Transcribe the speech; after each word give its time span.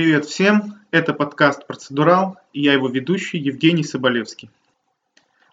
Привет 0.00 0.24
всем, 0.24 0.80
это 0.92 1.12
подкаст 1.12 1.66
«Процедурал» 1.66 2.38
и 2.54 2.62
я 2.62 2.72
его 2.72 2.88
ведущий 2.88 3.36
Евгений 3.36 3.84
Соболевский. 3.84 4.48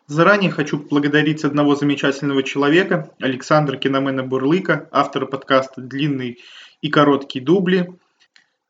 Заранее 0.06 0.52
хочу 0.52 0.80
поблагодарить 0.80 1.44
одного 1.44 1.76
замечательного 1.76 2.44
человека, 2.44 3.12
Александра 3.20 3.76
Киномена 3.76 4.24
Бурлыка, 4.24 4.88
автора 4.94 5.26
подкаста 5.26 5.82
«Длинный 5.82 6.40
и 6.82 6.90
короткий 6.90 7.42
дубли». 7.42 7.94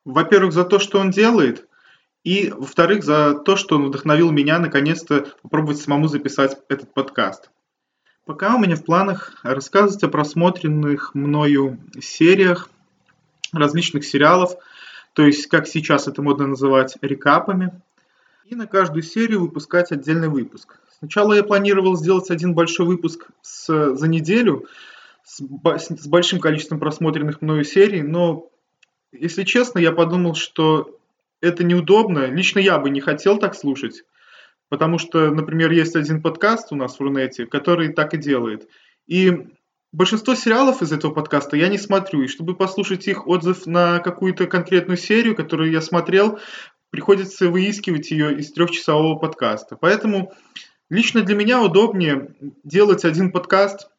Во-первых, 0.04 0.52
за 0.52 0.64
то, 0.64 0.80
что 0.80 1.00
он 1.00 1.12
делает, 1.12 1.68
и, 2.24 2.50
во-вторых, 2.50 3.04
за 3.04 3.36
то, 3.36 3.56
что 3.56 3.76
он 3.76 3.90
вдохновил 3.90 4.32
меня 4.32 4.58
наконец-то 4.58 5.28
попробовать 5.44 5.78
самому 5.78 6.08
записать 6.08 6.58
этот 6.70 6.92
подкаст. 6.92 7.52
Пока 8.26 8.56
у 8.56 8.58
меня 8.58 8.78
в 8.78 8.84
планах 8.84 9.40
рассказывать 9.44 10.04
о 10.04 10.08
просмотренных 10.08 11.14
мною 11.14 11.78
сериях, 12.02 12.68
различных 13.54 14.06
сериалов, 14.06 14.56
то 15.18 15.26
есть, 15.26 15.48
как 15.48 15.68
сейчас 15.68 16.08
это 16.08 16.22
модно 16.22 16.46
называть, 16.46 16.96
рекапами, 17.02 17.72
и 18.46 18.54
на 18.54 18.68
каждую 18.68 19.02
серию 19.02 19.42
выпускать 19.42 19.92
отдельный 19.92 20.30
выпуск. 20.30 20.80
Сначала 21.00 21.34
я 21.34 21.44
планировал 21.44 21.98
сделать 21.98 22.30
один 22.30 22.54
большой 22.54 22.86
выпуск 22.86 23.28
с, 23.42 23.96
за 23.96 24.08
неделю 24.08 24.68
с, 25.24 25.40
с 25.40 26.08
большим 26.08 26.40
количеством 26.40 26.80
просмотренных 26.80 27.42
мною 27.42 27.64
серий, 27.64 28.04
но, 28.04 28.52
если 29.12 29.42
честно, 29.42 29.80
я 29.80 29.92
подумал, 29.92 30.36
что 30.36 31.00
это 31.42 31.64
неудобно. 31.64 32.28
Лично 32.28 32.60
я 32.60 32.78
бы 32.78 32.92
не 32.92 33.02
хотел 33.02 33.40
так 33.40 33.56
слушать, 33.56 34.04
потому 34.70 35.00
что, 35.00 35.32
например, 35.32 35.72
есть 35.72 35.96
один 35.96 36.22
подкаст 36.22 36.72
у 36.72 36.76
нас 36.76 36.96
в 36.96 37.02
Рунете, 37.02 37.48
который 37.48 37.92
так 37.92 38.14
и 38.14 38.18
делает. 38.18 38.70
И 39.08 39.48
большинство 39.92 40.36
сериалов 40.36 40.82
из 40.82 40.92
этого 40.92 41.14
подкаста 41.14 41.58
я 41.58 41.70
не 41.70 41.78
смотрю, 41.78 42.24
и 42.24 42.28
чтобы 42.28 42.56
послушать 42.56 43.08
их 43.08 43.28
отзыв 43.28 43.66
на 43.66 44.00
какую-то 44.00 44.48
конкретную 44.48 44.98
серию, 44.98 45.36
которую 45.36 45.72
я 45.72 45.82
смотрел, 45.82 46.40
приходится 46.90 47.50
выискивать 47.50 48.12
ее 48.12 48.38
из 48.38 48.52
трехчасового 48.52 49.16
подкаста. 49.16 49.76
Поэтому 49.76 50.34
лично 50.90 51.22
для 51.22 51.36
меня 51.36 51.62
удобнее 51.62 52.36
делать 52.64 53.06
один 53.06 53.32
подкаст 53.32 53.90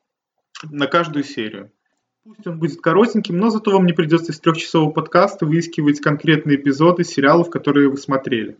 на 0.63 0.87
каждую 0.87 1.25
серию. 1.25 1.71
Пусть 2.25 2.47
он 2.47 2.59
будет 2.59 2.81
коротеньким, 2.81 3.39
но 3.39 3.49
зато 3.51 3.71
вам 3.71 3.87
не 3.87 3.93
придется 3.93 4.33
из 4.33 4.41
трехчасового 4.41 4.91
подкаста 4.91 5.47
выискивать 5.47 6.01
конкретные 6.01 6.57
эпизоды 6.57 7.05
сериалов, 7.05 7.51
которые 7.51 7.89
вы 7.89 7.97
смотрели. 7.97 8.59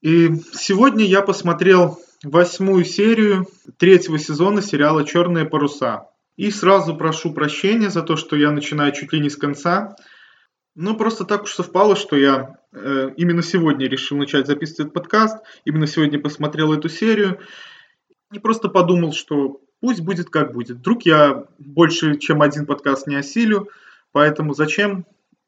И 0.00 0.30
сегодня 0.52 1.04
я 1.04 1.22
посмотрел 1.22 1.98
восьмую 2.24 2.84
серию 2.84 3.46
третьего 3.78 4.18
сезона 4.18 4.62
сериала 4.62 5.04
«Черные 5.04 5.44
паруса». 5.44 6.08
И 6.36 6.50
сразу 6.50 6.96
прошу 6.96 7.32
прощения 7.32 7.90
за 7.90 8.02
то, 8.02 8.16
что 8.16 8.36
я 8.36 8.50
начинаю 8.50 8.92
чуть 8.92 9.12
ли 9.12 9.20
не 9.20 9.28
с 9.28 9.36
конца. 9.36 9.96
Ну, 10.74 10.96
просто 10.96 11.24
так 11.24 11.42
уж 11.42 11.52
совпало, 11.52 11.96
что 11.96 12.16
я 12.16 12.56
э, 12.72 13.10
именно 13.16 13.42
сегодня 13.42 13.86
решил 13.88 14.16
начать 14.16 14.46
записывать 14.46 14.80
этот 14.80 14.94
подкаст, 14.94 15.38
именно 15.64 15.86
сегодня 15.86 16.18
посмотрел 16.18 16.72
эту 16.72 16.88
серию. 16.88 17.40
И 18.32 18.38
просто 18.38 18.68
подумал, 18.68 19.12
что 19.12 19.60
пусть 19.80 20.00
будет 20.00 20.30
как 20.30 20.54
будет. 20.54 20.78
Вдруг 20.78 21.02
я 21.02 21.44
больше, 21.58 22.16
чем 22.16 22.40
один 22.40 22.64
подкаст 22.64 23.06
не 23.06 23.16
осилю, 23.16 23.68
поэтому 24.12 24.54
зачем 24.54 25.04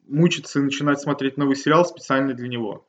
мучиться 0.07 0.59
и 0.59 0.61
начинать 0.61 1.01
смотреть 1.01 1.37
новый 1.37 1.55
сериал 1.55 1.85
специально 1.85 2.33
для 2.33 2.47
него. 2.47 2.85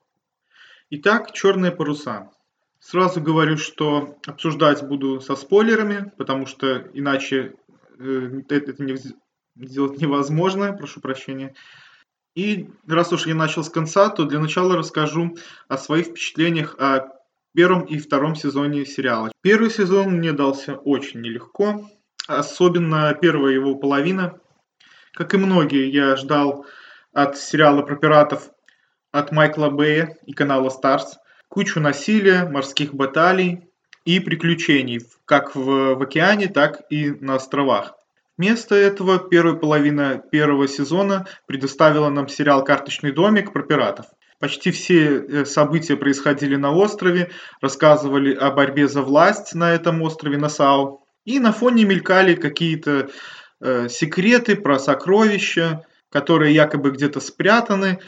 Итак, 0.90 1.32
«Черные 1.32 1.72
паруса». 1.72 2.30
Сразу 2.78 3.20
говорю, 3.20 3.56
что 3.56 4.16
обсуждать 4.26 4.86
буду 4.86 5.20
со 5.20 5.34
спойлерами, 5.34 6.12
потому 6.18 6.46
что 6.46 6.88
иначе 6.92 7.54
это 7.98 8.82
не, 8.82 8.96
сделать 9.56 10.00
невозможно, 10.00 10.72
прошу 10.72 11.00
прощения. 11.00 11.54
И 12.34 12.68
раз 12.86 13.12
уж 13.12 13.26
я 13.26 13.34
начал 13.34 13.64
с 13.64 13.70
конца, 13.70 14.10
то 14.10 14.24
для 14.24 14.38
начала 14.38 14.76
расскажу 14.76 15.36
о 15.68 15.78
своих 15.78 16.08
впечатлениях 16.08 16.76
о 16.78 17.08
первом 17.54 17.84
и 17.84 17.98
втором 17.98 18.34
сезоне 18.34 18.84
сериала. 18.84 19.32
Первый 19.42 19.70
сезон 19.70 20.18
мне 20.18 20.32
дался 20.32 20.74
очень 20.76 21.22
нелегко, 21.22 21.88
особенно 22.28 23.14
первая 23.14 23.54
его 23.54 23.74
половина. 23.76 24.38
Как 25.12 25.32
и 25.32 25.38
многие, 25.38 25.90
я 25.90 26.16
ждал 26.16 26.66
от 27.14 27.38
сериала 27.38 27.80
про 27.80 27.96
пиратов 27.96 28.50
от 29.10 29.32
Майкла 29.32 29.70
Бэя 29.70 30.18
и 30.26 30.34
канала 30.34 30.68
Старс 30.68 31.16
кучу 31.48 31.80
насилия, 31.80 32.44
морских 32.44 32.92
баталий 32.92 33.70
и 34.06 34.20
приключений, 34.20 35.00
как 35.26 35.54
в, 35.54 35.96
в 35.96 36.02
океане, 36.02 36.48
так 36.48 36.82
и 36.88 37.10
на 37.10 37.34
островах. 37.34 37.94
Вместо 38.38 38.74
этого 38.74 39.18
первая 39.18 39.54
половина 39.54 40.22
первого 40.30 40.68
сезона 40.68 41.26
предоставила 41.46 42.08
нам 42.08 42.28
сериал 42.28 42.64
«Карточный 42.64 43.12
домик» 43.12 43.52
про 43.52 43.62
пиратов. 43.62 44.06
Почти 44.38 44.70
все 44.70 45.18
э, 45.18 45.44
события 45.46 45.96
происходили 45.96 46.56
на 46.56 46.70
острове, 46.70 47.30
рассказывали 47.60 48.34
о 48.34 48.50
борьбе 48.50 48.86
за 48.86 49.02
власть 49.02 49.54
на 49.54 49.72
этом 49.72 50.02
острове 50.02 50.36
Насау. 50.36 51.02
И 51.24 51.38
на 51.40 51.52
фоне 51.52 51.84
мелькали 51.84 52.34
какие-то 52.34 53.08
э, 53.60 53.88
секреты 53.88 54.54
про 54.54 54.78
сокровища, 54.78 55.84
которые 56.10 56.54
якобы 56.54 56.90
где-то 56.90 57.20
спрятаны 57.20 58.00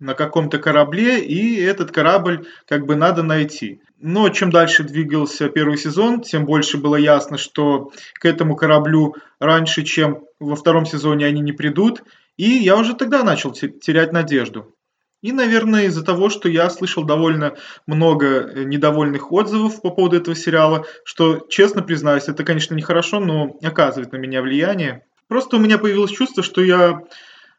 на 0.00 0.14
каком-то 0.14 0.58
корабле, 0.58 1.20
и 1.20 1.60
этот 1.60 1.90
корабль 1.90 2.46
как 2.66 2.86
бы 2.86 2.94
надо 2.94 3.22
найти. 3.22 3.80
Но 4.00 4.28
чем 4.28 4.50
дальше 4.50 4.84
двигался 4.84 5.48
первый 5.48 5.76
сезон, 5.76 6.20
тем 6.20 6.44
больше 6.44 6.78
было 6.78 6.96
ясно, 6.96 7.36
что 7.36 7.90
к 8.14 8.24
этому 8.24 8.54
кораблю 8.54 9.16
раньше, 9.40 9.82
чем 9.82 10.24
во 10.38 10.54
втором 10.54 10.86
сезоне 10.86 11.26
они 11.26 11.40
не 11.40 11.52
придут, 11.52 12.02
и 12.36 12.48
я 12.48 12.76
уже 12.76 12.94
тогда 12.94 13.24
начал 13.24 13.52
терять 13.52 14.12
надежду. 14.12 14.74
И, 15.20 15.32
наверное, 15.32 15.86
из-за 15.86 16.04
того, 16.04 16.30
что 16.30 16.48
я 16.48 16.70
слышал 16.70 17.02
довольно 17.02 17.56
много 17.86 18.26
э, 18.26 18.62
недовольных 18.62 19.32
отзывов 19.32 19.82
по 19.82 19.90
поводу 19.90 20.16
этого 20.16 20.36
сериала, 20.36 20.86
что, 21.04 21.44
честно 21.48 21.82
признаюсь, 21.82 22.28
это, 22.28 22.44
конечно, 22.44 22.76
нехорошо, 22.76 23.18
но 23.18 23.56
оказывает 23.60 24.12
на 24.12 24.16
меня 24.16 24.42
влияние. 24.42 25.04
Просто 25.26 25.56
у 25.56 25.58
меня 25.58 25.76
появилось 25.76 26.12
чувство, 26.12 26.44
что 26.44 26.62
я 26.62 27.02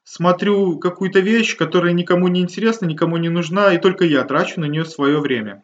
смотрю 0.10 0.80
какую-то 0.80 1.20
вещь, 1.20 1.56
которая 1.56 1.94
никому 1.94 2.28
не 2.30 2.42
интересна, 2.42 2.88
никому 2.88 3.18
не 3.18 3.30
нужна, 3.30 3.74
и 3.74 3.78
только 3.78 4.06
я 4.06 4.24
трачу 4.24 4.60
на 4.60 4.66
нее 4.66 4.84
свое 4.84 5.20
время. 5.20 5.64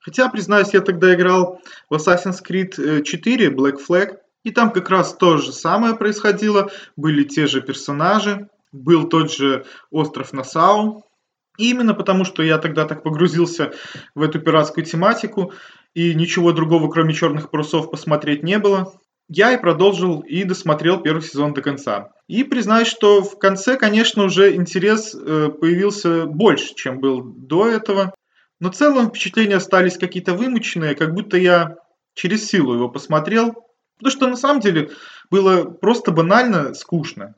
Хотя, 0.00 0.28
признаюсь, 0.28 0.74
я 0.74 0.80
тогда 0.80 1.14
играл 1.14 1.60
в 1.88 1.94
Assassin's 1.94 2.38
Creed 2.44 3.02
4 3.02 3.46
э, 3.46 3.50
Black 3.50 3.76
Flag, 3.88 4.16
и 4.42 4.50
там 4.50 4.72
как 4.72 4.90
раз 4.90 5.14
то 5.14 5.36
же 5.36 5.52
самое 5.52 5.94
происходило, 5.94 6.68
были 6.96 7.22
те 7.22 7.46
же 7.46 7.60
персонажи, 7.62 8.48
был 8.72 9.08
тот 9.08 9.32
же 9.32 9.64
остров 9.92 10.32
Насау, 10.32 11.04
и 11.56 11.70
именно 11.70 11.94
потому, 11.94 12.24
что 12.24 12.42
я 12.42 12.58
тогда 12.58 12.86
так 12.86 13.04
погрузился 13.04 13.72
в 14.16 14.22
эту 14.22 14.40
пиратскую 14.40 14.84
тематику, 14.84 15.52
и 15.94 16.12
ничего 16.12 16.50
другого, 16.50 16.90
кроме 16.90 17.14
черных 17.14 17.50
парусов, 17.50 17.92
посмотреть 17.92 18.42
не 18.42 18.58
было, 18.58 18.94
я 19.28 19.52
и 19.52 19.60
продолжил 19.60 20.20
и 20.20 20.44
досмотрел 20.44 21.00
первый 21.00 21.22
сезон 21.22 21.54
до 21.54 21.62
конца. 21.62 22.12
И 22.28 22.44
признаюсь, 22.44 22.88
что 22.88 23.22
в 23.22 23.38
конце, 23.38 23.76
конечно, 23.76 24.24
уже 24.24 24.54
интерес 24.54 25.14
э, 25.14 25.48
появился 25.48 26.26
больше, 26.26 26.74
чем 26.74 27.00
был 27.00 27.22
до 27.22 27.68
этого. 27.68 28.14
Но 28.60 28.70
в 28.70 28.74
целом 28.74 29.08
впечатления 29.08 29.56
остались 29.56 29.98
какие-то 29.98 30.34
вымученные, 30.34 30.94
как 30.94 31.14
будто 31.14 31.36
я 31.36 31.76
через 32.14 32.46
силу 32.46 32.74
его 32.74 32.88
посмотрел. 32.88 33.54
Потому 33.98 34.10
что 34.10 34.28
на 34.28 34.36
самом 34.36 34.60
деле 34.60 34.90
было 35.30 35.64
просто 35.64 36.12
банально 36.12 36.74
скучно. 36.74 37.34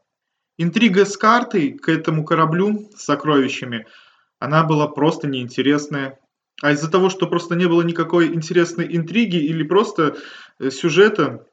Интрига 0.56 1.04
с 1.04 1.16
картой 1.16 1.72
к 1.72 1.88
этому 1.88 2.24
кораблю 2.24 2.90
с 2.96 3.04
сокровищами– 3.04 3.86
она 4.38 4.64
была 4.64 4.88
просто 4.88 5.26
неинтересная. 5.26 6.18
А 6.60 6.72
из-за 6.72 6.90
того, 6.90 7.08
что 7.08 7.26
просто 7.26 7.54
не 7.54 7.66
было 7.66 7.82
никакой 7.82 8.34
интересной 8.34 8.96
интриги 8.96 9.36
или 9.36 9.62
просто 9.62 10.16
э, 10.58 10.70
сюжета, 10.70 11.46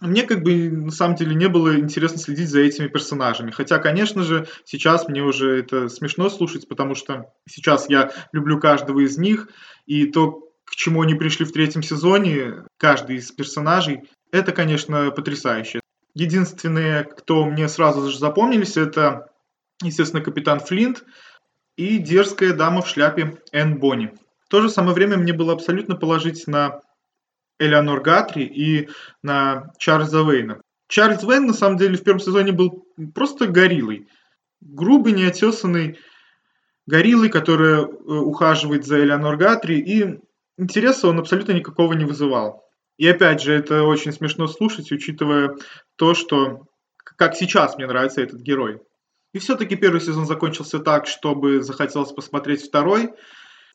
мне 0.00 0.22
как 0.22 0.42
бы 0.42 0.70
на 0.70 0.90
самом 0.90 1.16
деле 1.16 1.34
не 1.34 1.48
было 1.48 1.78
интересно 1.78 2.18
следить 2.18 2.48
за 2.48 2.60
этими 2.60 2.88
персонажами. 2.88 3.50
Хотя, 3.50 3.78
конечно 3.78 4.22
же, 4.22 4.48
сейчас 4.64 5.08
мне 5.08 5.22
уже 5.22 5.60
это 5.60 5.88
смешно 5.88 6.30
слушать, 6.30 6.68
потому 6.68 6.94
что 6.94 7.32
сейчас 7.48 7.88
я 7.88 8.10
люблю 8.32 8.58
каждого 8.58 9.00
из 9.00 9.18
них, 9.18 9.48
и 9.86 10.06
то, 10.06 10.50
к 10.64 10.74
чему 10.74 11.02
они 11.02 11.14
пришли 11.14 11.44
в 11.44 11.52
третьем 11.52 11.82
сезоне, 11.82 12.64
каждый 12.78 13.16
из 13.16 13.30
персонажей, 13.30 14.02
это, 14.32 14.52
конечно, 14.52 15.10
потрясающе. 15.10 15.80
Единственные, 16.14 17.04
кто 17.04 17.44
мне 17.44 17.68
сразу 17.68 18.08
же 18.10 18.18
запомнились, 18.18 18.76
это, 18.76 19.28
естественно, 19.82 20.22
капитан 20.22 20.60
Флинт, 20.60 21.04
и 21.76 21.98
дерзкая 21.98 22.52
дама 22.52 22.82
в 22.82 22.88
шляпе 22.88 23.38
Энн 23.52 23.78
Бонни. 23.78 24.12
В 24.44 24.48
то 24.48 24.60
же 24.60 24.68
самое 24.68 24.94
время 24.94 25.16
мне 25.16 25.32
было 25.32 25.52
абсолютно 25.52 25.94
положить 25.96 26.46
на 26.46 26.80
Элеонор 27.60 28.00
Гатри 28.00 28.44
и 28.44 28.88
на 29.22 29.72
Чарльза 29.78 30.22
Вейна. 30.22 30.60
Чарльз 30.88 31.22
Вейн, 31.22 31.46
на 31.46 31.52
самом 31.52 31.76
деле, 31.76 31.96
в 31.96 32.02
первом 32.02 32.18
сезоне 32.18 32.50
был 32.50 32.84
просто 33.14 33.46
гориллой. 33.46 34.08
Грубый, 34.60 35.12
неотесанный 35.12 35.98
гориллой, 36.86 37.28
которая 37.28 37.82
э, 37.82 37.86
ухаживает 37.86 38.84
за 38.84 39.00
Элеонор 39.00 39.36
Гатри, 39.36 39.78
и 39.78 40.18
интереса 40.58 41.08
он 41.08 41.20
абсолютно 41.20 41.52
никакого 41.52 41.92
не 41.92 42.04
вызывал. 42.04 42.64
И 42.96 43.06
опять 43.06 43.40
же, 43.40 43.54
это 43.54 43.84
очень 43.84 44.12
смешно 44.12 44.46
слушать, 44.48 44.90
учитывая 44.90 45.56
то, 45.96 46.14
что 46.14 46.66
как 46.96 47.36
сейчас 47.36 47.76
мне 47.76 47.86
нравится 47.86 48.20
этот 48.20 48.40
герой. 48.40 48.80
И 49.32 49.38
все-таки 49.38 49.76
первый 49.76 50.00
сезон 50.00 50.26
закончился 50.26 50.80
так, 50.80 51.06
чтобы 51.06 51.62
захотелось 51.62 52.12
посмотреть 52.12 52.66
второй, 52.66 53.10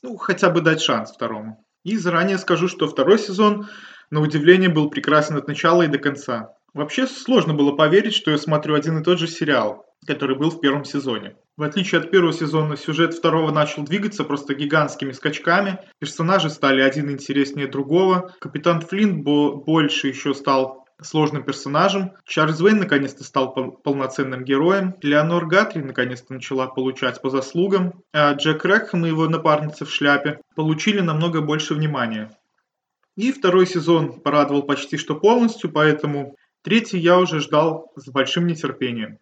ну, 0.04 0.18
хотя 0.18 0.50
бы 0.50 0.62
дать 0.62 0.82
шанс 0.82 1.12
второму. 1.12 1.65
И 1.86 1.98
заранее 1.98 2.40
скажу, 2.40 2.68
что 2.68 2.88
второй 2.88 3.20
сезон, 3.20 3.68
на 4.10 4.20
удивление, 4.20 4.70
был 4.70 4.90
прекрасен 4.90 5.38
от 5.38 5.48
начала 5.48 5.84
и 5.84 5.88
до 5.88 6.00
конца. 6.00 6.50
Вообще 6.74 7.06
сложно 7.06 7.54
было 7.54 7.74
поверить, 7.74 8.16
что 8.16 8.32
я 8.32 8.40
смотрю 8.40 8.74
один 8.74 8.98
и 8.98 9.04
тот 9.04 9.20
же 9.20 9.28
сериал, 9.28 9.86
который 10.08 10.36
был 10.36 10.50
в 10.50 10.60
первом 10.60 10.84
сезоне. 10.84 11.36
В 11.58 11.62
отличие 11.62 12.02
от 12.02 12.10
первого 12.10 12.34
сезона, 12.34 12.76
сюжет 12.76 13.14
второго 13.14 13.52
начал 13.52 13.84
двигаться 13.84 14.24
просто 14.24 14.56
гигантскими 14.56 15.12
скачками. 15.12 15.80
Персонажи 16.00 16.50
стали 16.50 16.82
один 16.82 17.12
интереснее 17.12 17.68
другого. 17.68 18.34
Капитан 18.42 18.82
Флинт 18.82 19.24
больше 19.24 20.08
еще 20.08 20.34
стал 20.34 20.85
сложным 21.02 21.44
персонажем. 21.44 22.14
Чарльз 22.26 22.60
Вейн 22.60 22.80
наконец-то 22.80 23.24
стал 23.24 23.54
полноценным 23.54 24.44
героем. 24.44 24.96
Леонор 25.02 25.46
Гатри 25.46 25.82
наконец-то 25.82 26.34
начала 26.34 26.68
получать 26.68 27.22
по 27.22 27.30
заслугам. 27.30 28.04
А 28.14 28.34
Джек 28.34 28.66
Рекхэм 28.66 29.06
и 29.06 29.10
его 29.10 29.28
напарница 29.28 29.86
в 29.86 29.92
шляпе 29.92 30.40
получили 30.56 31.02
намного 31.02 31.42
больше 31.42 31.74
внимания. 31.74 32.32
И 33.16 33.32
второй 33.32 33.66
сезон 33.66 34.20
порадовал 34.20 34.64
почти 34.64 34.98
что 34.98 35.16
полностью, 35.16 35.72
поэтому 35.72 36.36
третий 36.64 37.00
я 37.00 37.18
уже 37.18 37.40
ждал 37.40 37.92
с 37.96 38.10
большим 38.10 38.48
нетерпением. 38.48 39.20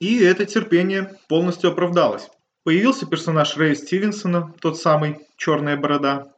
И 0.00 0.20
это 0.22 0.44
терпение 0.44 1.16
полностью 1.28 1.70
оправдалось. 1.70 2.28
Появился 2.62 3.06
персонаж 3.06 3.56
Рэя 3.56 3.74
Стивенсона, 3.74 4.54
тот 4.60 4.78
самый 4.78 5.26
«Черная 5.36 5.76
борода». 5.76 6.32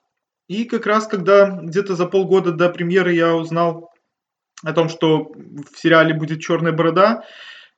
И 0.49 0.65
как 0.65 0.87
раз 0.87 1.07
когда 1.07 1.51
где-то 1.51 1.97
за 1.97 2.07
полгода 2.07 2.53
до 2.53 2.69
премьеры 2.69 3.13
я 3.13 3.35
узнал 3.35 3.91
о 4.63 4.73
том, 4.73 4.89
что 4.89 5.33
в 5.35 5.79
сериале 5.79 6.15
будет 6.15 6.41
«Черная 6.41 6.73
борода», 6.73 7.25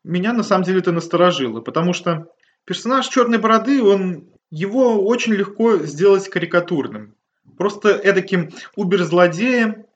меня 0.05 0.33
на 0.33 0.43
самом 0.43 0.65
деле 0.65 0.79
это 0.79 0.93
насторожило, 0.93 1.61
потому 1.61 1.93
что 1.93 2.33
персонаж 2.65 3.09
«Черной 3.09 3.39
бороды», 3.39 3.83
он, 3.83 4.29
его 4.51 5.05
очень 5.05 5.35
легко 5.35 5.79
сделать 5.79 6.29
карикатурным. 6.29 7.15
Просто 7.57 7.91
эдаким 7.91 8.51
убер-злодеем, 8.77 9.87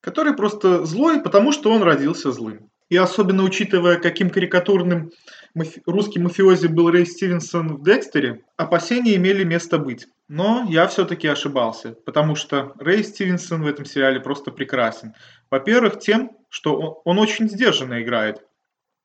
который 0.00 0.34
просто 0.34 0.84
злой, 0.84 1.20
потому 1.22 1.52
что 1.52 1.72
он 1.72 1.82
родился 1.82 2.30
злым. 2.30 2.70
И 2.88 2.96
особенно 2.96 3.42
учитывая, 3.42 3.96
каким 3.96 4.30
карикатурным 4.30 5.10
мафи- 5.54 5.82
русский 5.86 6.20
мафиози 6.20 6.68
был 6.68 6.90
Рэй 6.90 7.06
Стивенсон 7.06 7.76
в 7.76 7.82
Декстере, 7.82 8.44
опасения 8.56 9.16
имели 9.16 9.44
место 9.44 9.78
быть. 9.78 10.06
Но 10.28 10.66
я 10.68 10.86
все-таки 10.86 11.26
ошибался, 11.26 11.92
потому 12.04 12.34
что 12.34 12.72
Рэй 12.78 13.02
Стивенсон 13.02 13.62
в 13.62 13.66
этом 13.66 13.86
сериале 13.86 14.20
просто 14.20 14.50
прекрасен. 14.50 15.14
Во-первых, 15.50 15.98
тем, 15.98 16.36
что 16.50 16.78
он, 16.78 16.94
он 17.04 17.18
очень 17.18 17.48
сдержанно 17.48 18.02
играет. 18.02 18.44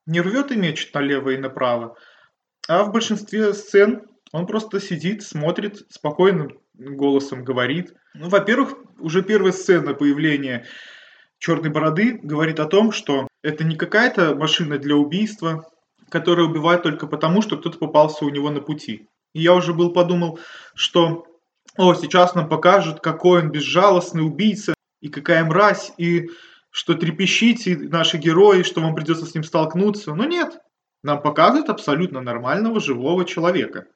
Не 0.06 0.20
рвет 0.20 0.52
и 0.52 0.58
мечет 0.58 0.94
налево 0.94 1.30
и 1.30 1.38
направо, 1.38 1.96
а 2.68 2.84
в 2.84 2.92
большинстве 2.92 3.54
сцен 3.54 4.04
он 4.34 4.48
просто 4.48 4.82
сидит, 4.82 5.24
смотрит, 5.24 5.86
спокойным 5.90 6.60
голосом 6.74 7.44
говорит. 7.44 7.94
Ну, 8.14 8.30
во-первых, 8.30 8.76
уже 9.00 9.22
первая 9.22 9.54
сцена 9.54 9.94
появления 9.94 10.66
черной 11.40 11.70
бороды 11.70 12.20
говорит 12.22 12.60
о 12.60 12.66
том, 12.66 12.92
что 12.92 13.28
это 13.42 13.64
не 13.64 13.76
какая-то 13.76 14.36
машина 14.36 14.78
для 14.78 14.96
убийства, 14.96 15.70
которая 16.10 16.48
убивает 16.48 16.84
только 16.84 17.08
потому, 17.08 17.42
что 17.42 17.58
кто-то 17.58 17.78
попался 17.78 18.26
у 18.26 18.30
него 18.30 18.50
на 18.50 18.62
пути. 18.62 19.08
И 19.34 19.42
я 19.42 19.54
уже 19.54 19.74
был 19.74 19.92
подумал, 19.92 20.40
что 20.76 21.26
о, 21.78 21.96
сейчас 21.96 22.36
нам 22.36 22.50
покажут, 22.50 23.00
какой 23.00 23.42
он 23.42 23.50
безжалостный 23.50 24.26
убийца, 24.26 24.76
и 25.02 25.10
какая 25.10 25.44
мразь, 25.44 25.92
и 25.98 26.30
что 26.70 26.94
трепещите 26.94 27.78
наши 27.78 28.18
герои, 28.18 28.64
что 28.64 28.82
вам 28.82 28.96
придется 28.96 29.26
с 29.26 29.34
ним 29.34 29.44
столкнуться. 29.44 30.14
Но 30.16 30.26
нет, 30.26 30.60
нам 31.04 31.22
показывают 31.22 31.70
абсолютно 31.70 32.22
нормального 32.22 32.80
живого 32.80 33.26
человека, 33.26 33.88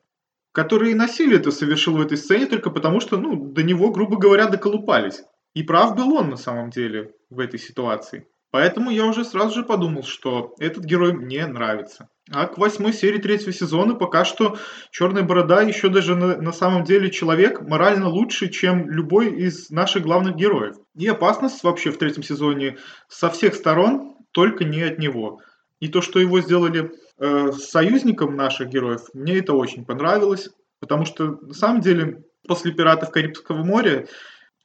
который 0.52 0.94
насилие 0.94 1.40
это 1.40 1.52
совершил 1.52 1.98
в 1.98 2.02
этой 2.02 2.18
сцене 2.18 2.46
только 2.48 2.72
потому, 2.72 3.00
что 3.00 3.18
ну, 3.18 3.52
до 3.52 3.64
него, 3.64 3.92
грубо 3.92 4.18
говоря, 4.18 4.48
доколупались. 4.48 5.24
И 5.54 5.64
прав 5.64 5.96
был 5.96 6.14
он 6.14 6.30
на 6.30 6.38
самом 6.38 6.72
деле 6.72 7.14
в 7.30 7.40
этой 7.40 7.60
ситуации. 7.60 8.28
Поэтому 8.52 8.92
я 8.92 9.06
уже 9.06 9.24
сразу 9.24 9.56
же 9.56 9.64
подумал, 9.64 10.04
что 10.04 10.56
этот 10.60 10.84
герой 10.84 11.14
мне 11.14 11.46
нравится. 11.48 12.10
А 12.32 12.48
к 12.48 12.58
восьмой 12.58 12.92
серии 12.92 13.20
третьего 13.20 13.54
сезона 13.54 13.96
пока 13.96 14.26
что 14.26 14.58
Черная 14.92 15.24
Борода 15.24 15.62
еще 15.62 15.88
даже 15.88 16.16
на, 16.16 16.38
на 16.38 16.52
самом 16.52 16.84
деле 16.84 17.10
человек 17.10 17.62
морально 17.62 18.10
лучше, 18.10 18.50
чем 18.50 18.90
любой 18.90 19.34
из 19.34 19.70
наших 19.70 20.04
главных 20.04 20.36
героев. 20.36 20.76
И 20.96 21.08
опасность 21.08 21.64
вообще 21.64 21.92
в 21.92 21.98
третьем 21.98 22.24
сезоне 22.24 22.78
со 23.08 23.30
всех 23.30 23.56
сторон, 23.56 24.16
только 24.32 24.66
не 24.66 24.82
от 24.82 25.00
него. 25.00 25.40
И 25.80 25.88
то, 25.88 26.02
что 26.02 26.20
его 26.20 26.42
сделали 26.42 26.92
э, 27.18 27.52
союзником 27.54 28.36
наших 28.36 28.70
героев, 28.70 29.02
мне 29.14 29.38
это 29.38 29.54
очень 29.54 29.86
понравилось. 29.86 30.50
Потому 30.80 31.06
что 31.06 31.40
на 31.42 31.54
самом 31.54 31.82
деле 31.82 32.24
после 32.48 32.72
«Пиратов 32.72 33.12
Карибского 33.12 33.64
моря», 33.64 34.08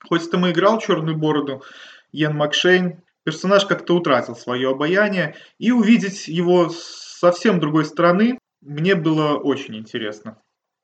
хоть 0.09 0.31
там 0.31 0.47
и 0.47 0.50
играл 0.50 0.79
Черную 0.79 1.17
Бороду, 1.17 1.62
Йен 2.11 2.37
Макшейн, 2.37 3.03
персонаж 3.25 3.67
как-то 3.67 3.94
утратил 3.94 4.37
свое 4.37 4.70
обаяние, 4.70 5.37
и 5.59 5.70
увидеть 5.70 6.29
его 6.29 6.70
совсем 7.23 7.61
другой 7.61 7.85
стороны 7.85 8.37
мне 8.61 8.97
было 8.97 9.37
очень 9.37 9.77
интересно. 9.77 10.39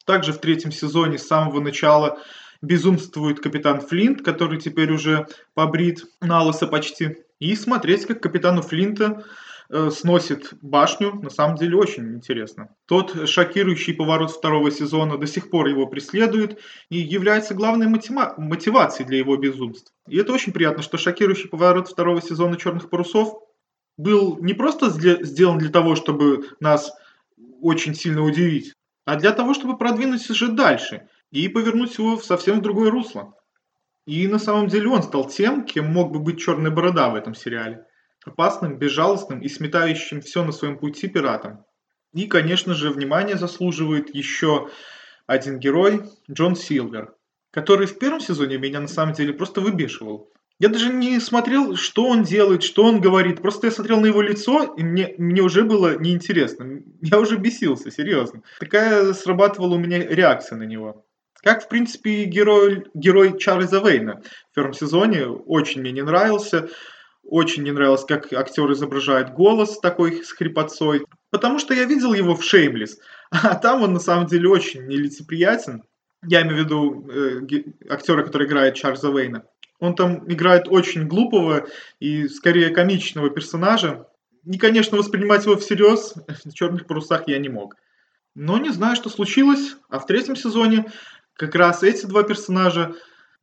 Также 0.06 0.32
в 0.32 0.38
третьем 0.38 0.70
сезоне 0.70 1.18
с 1.18 1.26
самого 1.26 1.60
начала 1.60 2.20
безумствует 2.62 3.40
капитан 3.40 3.80
Флинт, 3.80 4.22
который 4.22 4.60
теперь 4.60 4.92
уже 4.92 5.26
побрит 5.54 6.04
на 6.20 6.42
лысо 6.44 6.68
почти. 6.68 7.16
И 7.40 7.56
смотреть, 7.56 8.06
как 8.06 8.22
капитану 8.22 8.62
Флинта 8.62 9.24
э, 9.68 9.90
сносит 9.90 10.54
башню, 10.62 11.20
на 11.20 11.30
самом 11.30 11.56
деле 11.56 11.76
очень 11.76 12.14
интересно. 12.14 12.68
Тот 12.86 13.28
шокирующий 13.28 13.94
поворот 13.94 14.30
второго 14.30 14.70
сезона 14.70 15.18
до 15.18 15.26
сих 15.26 15.50
пор 15.50 15.66
его 15.66 15.86
преследует 15.86 16.60
и 16.88 16.98
является 16.98 17.54
главной 17.54 17.88
мотива- 17.88 18.34
мотивацией 18.38 19.08
для 19.08 19.18
его 19.18 19.36
безумств. 19.36 19.92
И 20.06 20.16
это 20.16 20.32
очень 20.32 20.52
приятно, 20.52 20.84
что 20.84 20.98
шокирующий 20.98 21.48
поворот 21.48 21.88
второго 21.88 22.22
сезона 22.22 22.56
«Черных 22.56 22.90
парусов» 22.90 23.47
был 23.98 24.38
не 24.38 24.54
просто 24.54 24.88
сделан 24.88 25.58
для 25.58 25.68
того, 25.68 25.94
чтобы 25.96 26.48
нас 26.60 26.90
очень 27.60 27.94
сильно 27.94 28.22
удивить, 28.22 28.72
а 29.04 29.16
для 29.16 29.32
того, 29.32 29.52
чтобы 29.52 29.76
продвинуть 29.76 30.22
сюжет 30.22 30.54
дальше 30.54 31.08
и 31.30 31.48
повернуть 31.48 31.98
его 31.98 32.16
в 32.16 32.24
совсем 32.24 32.62
другое 32.62 32.90
русло. 32.90 33.34
И 34.06 34.26
на 34.26 34.38
самом 34.38 34.68
деле 34.68 34.88
он 34.88 35.02
стал 35.02 35.28
тем, 35.28 35.64
кем 35.64 35.92
мог 35.92 36.12
бы 36.12 36.20
быть 36.20 36.40
Черная 36.40 36.70
Борода 36.70 37.10
в 37.10 37.14
этом 37.14 37.34
сериале. 37.34 37.84
Опасным, 38.24 38.78
безжалостным 38.78 39.40
и 39.40 39.48
сметающим 39.48 40.22
все 40.22 40.44
на 40.44 40.52
своем 40.52 40.78
пути 40.78 41.08
пиратом. 41.08 41.64
И, 42.14 42.26
конечно 42.26 42.74
же, 42.74 42.90
внимание 42.90 43.36
заслуживает 43.36 44.14
еще 44.14 44.70
один 45.26 45.58
герой, 45.58 46.04
Джон 46.30 46.56
Силвер, 46.56 47.14
который 47.50 47.86
в 47.86 47.98
первом 47.98 48.20
сезоне 48.20 48.56
меня 48.56 48.80
на 48.80 48.88
самом 48.88 49.12
деле 49.12 49.34
просто 49.34 49.60
выбешивал. 49.60 50.32
Я 50.60 50.68
даже 50.68 50.92
не 50.92 51.20
смотрел, 51.20 51.76
что 51.76 52.06
он 52.08 52.24
делает, 52.24 52.64
что 52.64 52.82
он 52.84 53.00
говорит. 53.00 53.40
Просто 53.40 53.68
я 53.68 53.70
смотрел 53.70 54.00
на 54.00 54.06
его 54.06 54.20
лицо, 54.20 54.74
и 54.76 54.82
мне, 54.82 55.14
мне 55.16 55.40
уже 55.40 55.62
было 55.62 55.96
неинтересно. 55.98 56.82
Я 57.00 57.20
уже 57.20 57.36
бесился, 57.36 57.92
серьезно. 57.92 58.42
Такая 58.58 59.12
срабатывала 59.12 59.76
у 59.76 59.78
меня 59.78 59.98
реакция 59.98 60.58
на 60.58 60.64
него. 60.64 61.06
Как, 61.42 61.64
в 61.64 61.68
принципе, 61.68 62.24
герой, 62.24 62.84
герой 62.92 63.38
Чарльза 63.38 63.78
Вейна 63.78 64.20
в 64.50 64.54
первом 64.56 64.72
сезоне 64.72 65.26
очень 65.26 65.80
мне 65.80 65.92
не 65.92 66.02
нравился. 66.02 66.68
Очень 67.22 67.62
не 67.62 67.70
нравилось, 67.70 68.04
как 68.04 68.32
актер 68.32 68.72
изображает 68.72 69.34
голос 69.34 69.78
такой 69.78 70.24
с 70.24 70.32
хрипотцой. 70.32 71.04
Потому 71.30 71.60
что 71.60 71.74
я 71.74 71.84
видел 71.84 72.14
его 72.14 72.34
в 72.34 72.42
«Шеймлес», 72.42 72.98
а 73.30 73.54
там 73.54 73.82
он 73.82 73.92
на 73.92 74.00
самом 74.00 74.26
деле 74.26 74.48
очень 74.48 74.86
нелицеприятен. 74.86 75.84
Я 76.26 76.42
имею 76.42 76.56
в 76.56 76.58
виду 76.64 77.08
э, 77.08 77.62
актера, 77.88 78.24
который 78.24 78.48
играет 78.48 78.74
Чарльза 78.74 79.10
Вейна. 79.10 79.44
Он 79.80 79.94
там 79.94 80.30
играет 80.30 80.68
очень 80.68 81.06
глупого 81.06 81.66
и 82.00 82.28
скорее 82.28 82.70
комичного 82.70 83.30
персонажа. 83.30 84.06
И, 84.44 84.58
конечно, 84.58 84.96
воспринимать 84.96 85.44
его 85.44 85.56
всерьез 85.56 86.14
в 86.44 86.52
«Черных 86.52 86.86
парусах» 86.86 87.28
я 87.28 87.38
не 87.38 87.48
мог. 87.48 87.76
Но 88.34 88.58
не 88.58 88.70
знаю, 88.70 88.96
что 88.96 89.08
случилось, 89.08 89.76
а 89.88 89.98
в 89.98 90.06
третьем 90.06 90.36
сезоне 90.36 90.86
как 91.34 91.54
раз 91.54 91.82
эти 91.82 92.06
два 92.06 92.22
персонажа 92.22 92.94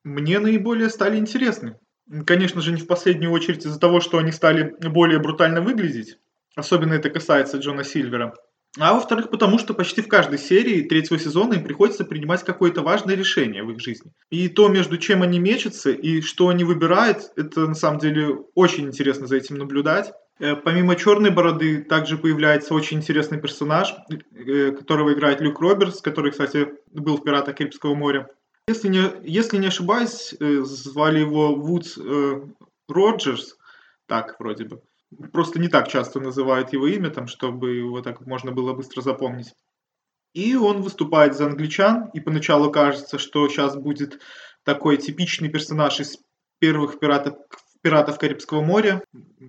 мне 0.03 0.39
наиболее 0.39 0.89
стали 0.89 1.17
интересны. 1.17 1.77
Конечно 2.25 2.61
же, 2.61 2.71
не 2.71 2.81
в 2.81 2.87
последнюю 2.87 3.31
очередь 3.31 3.65
из-за 3.65 3.79
того, 3.79 3.99
что 3.99 4.19
они 4.19 4.31
стали 4.31 4.75
более 4.79 5.19
брутально 5.19 5.61
выглядеть. 5.61 6.17
Особенно 6.55 6.93
это 6.93 7.09
касается 7.09 7.57
Джона 7.57 7.83
Сильвера. 7.83 8.33
А 8.77 8.93
во-вторых, 8.93 9.29
потому 9.29 9.57
что 9.57 9.73
почти 9.73 10.01
в 10.01 10.07
каждой 10.07 10.37
серии 10.37 10.81
третьего 10.81 11.17
сезона 11.17 11.53
им 11.53 11.63
приходится 11.63 12.03
принимать 12.03 12.43
какое-то 12.43 12.81
важное 12.81 13.15
решение 13.15 13.63
в 13.63 13.71
их 13.71 13.79
жизни. 13.79 14.11
И 14.29 14.49
то, 14.49 14.67
между 14.67 14.97
чем 14.97 15.21
они 15.21 15.39
мечутся 15.39 15.91
и 15.91 16.21
что 16.21 16.49
они 16.49 16.65
выбирают, 16.65 17.31
это 17.37 17.67
на 17.67 17.75
самом 17.75 17.99
деле 17.99 18.43
очень 18.53 18.87
интересно 18.87 19.27
за 19.27 19.37
этим 19.37 19.57
наблюдать. 19.57 20.11
Э, 20.39 20.55
помимо 20.55 20.95
черной 20.97 21.31
бороды 21.31 21.83
также 21.83 22.17
появляется 22.17 22.73
очень 22.73 22.97
интересный 22.97 23.39
персонаж, 23.39 23.93
э, 24.09 24.71
которого 24.71 25.13
играет 25.13 25.39
Люк 25.39 25.61
Робертс, 25.61 26.01
который, 26.01 26.31
кстати, 26.31 26.67
был 26.91 27.17
в 27.17 27.23
«Пиратах 27.23 27.55
Карибского 27.55 27.95
моря». 27.95 28.27
Если 28.67 28.89
не, 28.89 29.03
если 29.23 29.57
не 29.57 29.67
ошибаюсь, 29.67 30.35
э, 30.37 30.63
звали 30.63 31.19
его 31.19 31.55
Вудс 31.55 31.97
Роджерс, 32.89 33.57
так 34.07 34.35
вроде 34.39 34.65
бы. 34.65 34.81
Просто 35.31 35.59
не 35.59 35.67
так 35.67 35.87
часто 35.87 36.19
называют 36.19 36.73
его 36.73 36.87
имя, 36.87 37.09
там, 37.09 37.27
чтобы 37.27 37.75
его 37.75 38.01
так 38.01 38.25
можно 38.25 38.51
было 38.51 38.73
быстро 38.73 39.01
запомнить. 39.01 39.53
И 40.33 40.55
он 40.55 40.81
выступает 40.81 41.35
за 41.35 41.45
англичан, 41.45 42.09
и 42.13 42.19
поначалу 42.19 42.69
кажется, 42.71 43.17
что 43.17 43.47
сейчас 43.47 43.75
будет 43.77 44.19
такой 44.63 44.97
типичный 44.97 45.49
персонаж 45.49 45.99
из 45.99 46.17
первых 46.59 46.99
пиратов, 46.99 47.35
пиратов 47.81 48.17
Карибского 48.17 48.61
моря, 48.61 49.01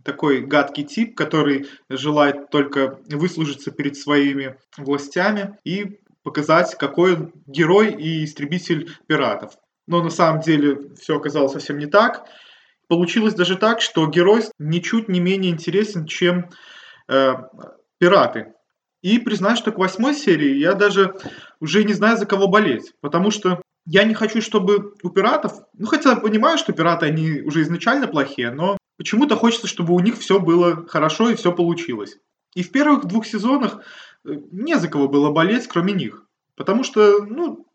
такой 0.05 0.43
гадкий 0.43 0.85
тип, 0.85 1.17
который 1.17 1.67
желает 1.89 2.51
только 2.51 3.01
выслужиться 3.09 3.71
перед 3.71 3.97
своими 3.97 4.59
властями 4.77 5.59
и 5.65 6.01
показать, 6.23 6.77
какой 6.77 7.15
он 7.15 7.33
герой 7.47 7.93
и 7.93 8.25
истребитель 8.25 8.97
пиратов. 9.07 9.55
Но 9.87 10.03
на 10.03 10.11
самом 10.11 10.41
деле 10.41 10.95
все 10.97 11.17
оказалось 11.17 11.53
совсем 11.53 11.79
не 11.79 11.87
так. 11.87 12.27
Получилось 12.89 13.35
даже 13.35 13.57
так, 13.57 13.81
что 13.81 14.07
герой 14.07 14.43
ничуть 14.59 15.09
не 15.09 15.21
менее 15.21 15.53
интересен, 15.53 16.07
чем 16.07 16.51
э, 17.09 17.35
пираты. 17.99 18.53
И 19.03 19.19
признаюсь, 19.19 19.59
что 19.59 19.73
к 19.73 19.79
восьмой 19.79 20.15
серии 20.15 20.57
я 20.57 20.75
даже 20.75 21.15
уже 21.61 21.85
не 21.85 21.93
знаю, 21.93 22.17
за 22.17 22.27
кого 22.27 22.49
болеть. 22.49 22.93
Потому 23.01 23.31
что 23.31 23.63
я 23.87 24.05
не 24.05 24.15
хочу, 24.15 24.41
чтобы 24.41 24.95
у 25.03 25.11
пиратов, 25.11 25.61
ну 25.75 25.87
хотя 25.87 26.17
понимаю, 26.17 26.59
что 26.59 26.73
пираты, 26.73 27.07
они 27.07 27.41
уже 27.43 27.63
изначально 27.63 28.09
плохие, 28.09 28.51
но 28.51 28.77
почему-то 28.97 29.37
хочется, 29.37 29.69
чтобы 29.69 29.95
у 29.95 30.01
них 30.01 30.19
все 30.19 30.41
было 30.41 30.87
хорошо 30.87 31.31
и 31.31 31.37
все 31.37 31.53
получилось. 31.53 32.19
И 32.55 32.63
в 32.63 32.73
первых 32.73 33.05
двух 33.05 33.27
сезонах 33.27 33.81
э, 34.25 34.31
не 34.51 34.79
за 34.79 34.89
кого 34.89 35.09
было 35.09 35.31
болеть, 35.31 35.69
кроме 35.69 35.93
них. 35.93 36.25
Потому 36.57 36.85
что, 36.85 37.25
ну, 37.25 37.66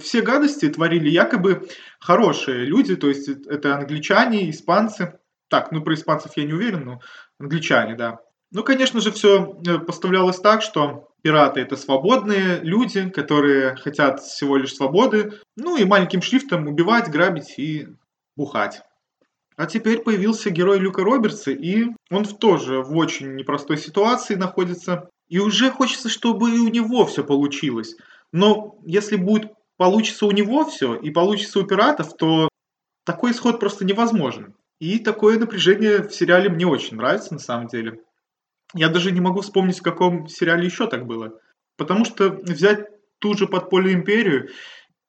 все 0.00 0.22
гадости 0.22 0.68
творили 0.68 1.08
якобы 1.08 1.68
хорошие 2.00 2.64
люди, 2.64 2.96
то 2.96 3.08
есть 3.08 3.28
это 3.28 3.76
англичане, 3.76 4.50
испанцы. 4.50 5.18
Так, 5.48 5.72
ну 5.72 5.82
про 5.82 5.94
испанцев 5.94 6.32
я 6.36 6.44
не 6.44 6.52
уверен, 6.52 6.84
но 6.84 7.00
англичане, 7.38 7.94
да. 7.94 8.20
Ну, 8.50 8.62
конечно 8.62 9.00
же, 9.00 9.12
все 9.12 9.60
э, 9.66 9.78
поставлялось 9.78 10.38
так, 10.38 10.62
что 10.62 11.10
пираты 11.22 11.60
это 11.60 11.76
свободные 11.76 12.60
люди, 12.62 13.08
которые 13.10 13.76
хотят 13.76 14.20
всего 14.20 14.56
лишь 14.56 14.74
свободы, 14.74 15.40
ну 15.56 15.76
и 15.76 15.84
маленьким 15.84 16.22
шрифтом 16.22 16.66
убивать, 16.66 17.10
грабить 17.10 17.58
и 17.58 17.88
бухать. 18.36 18.82
А 19.56 19.66
теперь 19.66 19.98
появился 19.98 20.50
герой 20.50 20.78
Люка 20.78 21.02
Робертса, 21.02 21.50
и 21.50 21.88
он 22.10 22.24
тоже 22.24 22.80
в 22.80 22.96
очень 22.96 23.34
непростой 23.34 23.76
ситуации 23.76 24.34
находится. 24.36 25.10
И 25.28 25.40
уже 25.40 25.70
хочется, 25.70 26.08
чтобы 26.08 26.54
и 26.54 26.58
у 26.58 26.68
него 26.68 27.04
все 27.04 27.24
получилось. 27.24 27.96
Но 28.32 28.78
если 28.86 29.16
будет 29.16 29.52
получится 29.78 30.26
у 30.26 30.30
него 30.32 30.66
все 30.66 30.94
и 30.96 31.10
получится 31.10 31.60
у 31.60 31.64
пиратов, 31.64 32.14
то 32.16 32.48
такой 33.04 33.30
исход 33.30 33.58
просто 33.58 33.86
невозможен. 33.86 34.54
И 34.80 34.98
такое 34.98 35.38
напряжение 35.38 36.02
в 36.02 36.12
сериале 36.12 36.50
мне 36.50 36.66
очень 36.66 36.98
нравится 36.98 37.32
на 37.32 37.40
самом 37.40 37.68
деле. 37.68 38.02
Я 38.74 38.90
даже 38.90 39.12
не 39.12 39.20
могу 39.20 39.40
вспомнить, 39.40 39.78
в 39.78 39.82
каком 39.82 40.28
сериале 40.28 40.66
еще 40.66 40.88
так 40.88 41.06
было. 41.06 41.40
Потому 41.76 42.04
что 42.04 42.28
взять 42.30 42.86
ту 43.18 43.34
же 43.34 43.46
подпольную 43.46 43.94
империю, 43.94 44.50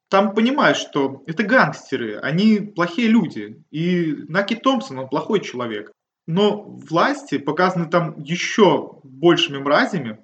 там 0.09 0.33
понимаешь, 0.33 0.77
что 0.77 1.23
это 1.27 1.43
гангстеры, 1.43 2.17
они 2.17 2.59
плохие 2.59 3.09
люди. 3.09 3.63
И 3.69 4.15
Наки 4.27 4.55
Томпсон, 4.55 4.99
он 4.99 5.09
плохой 5.09 5.41
человек. 5.41 5.91
Но 6.25 6.63
власти 6.63 7.38
показаны 7.38 7.89
там 7.89 8.19
еще 8.19 8.99
большими 9.03 9.57
мразями, 9.57 10.19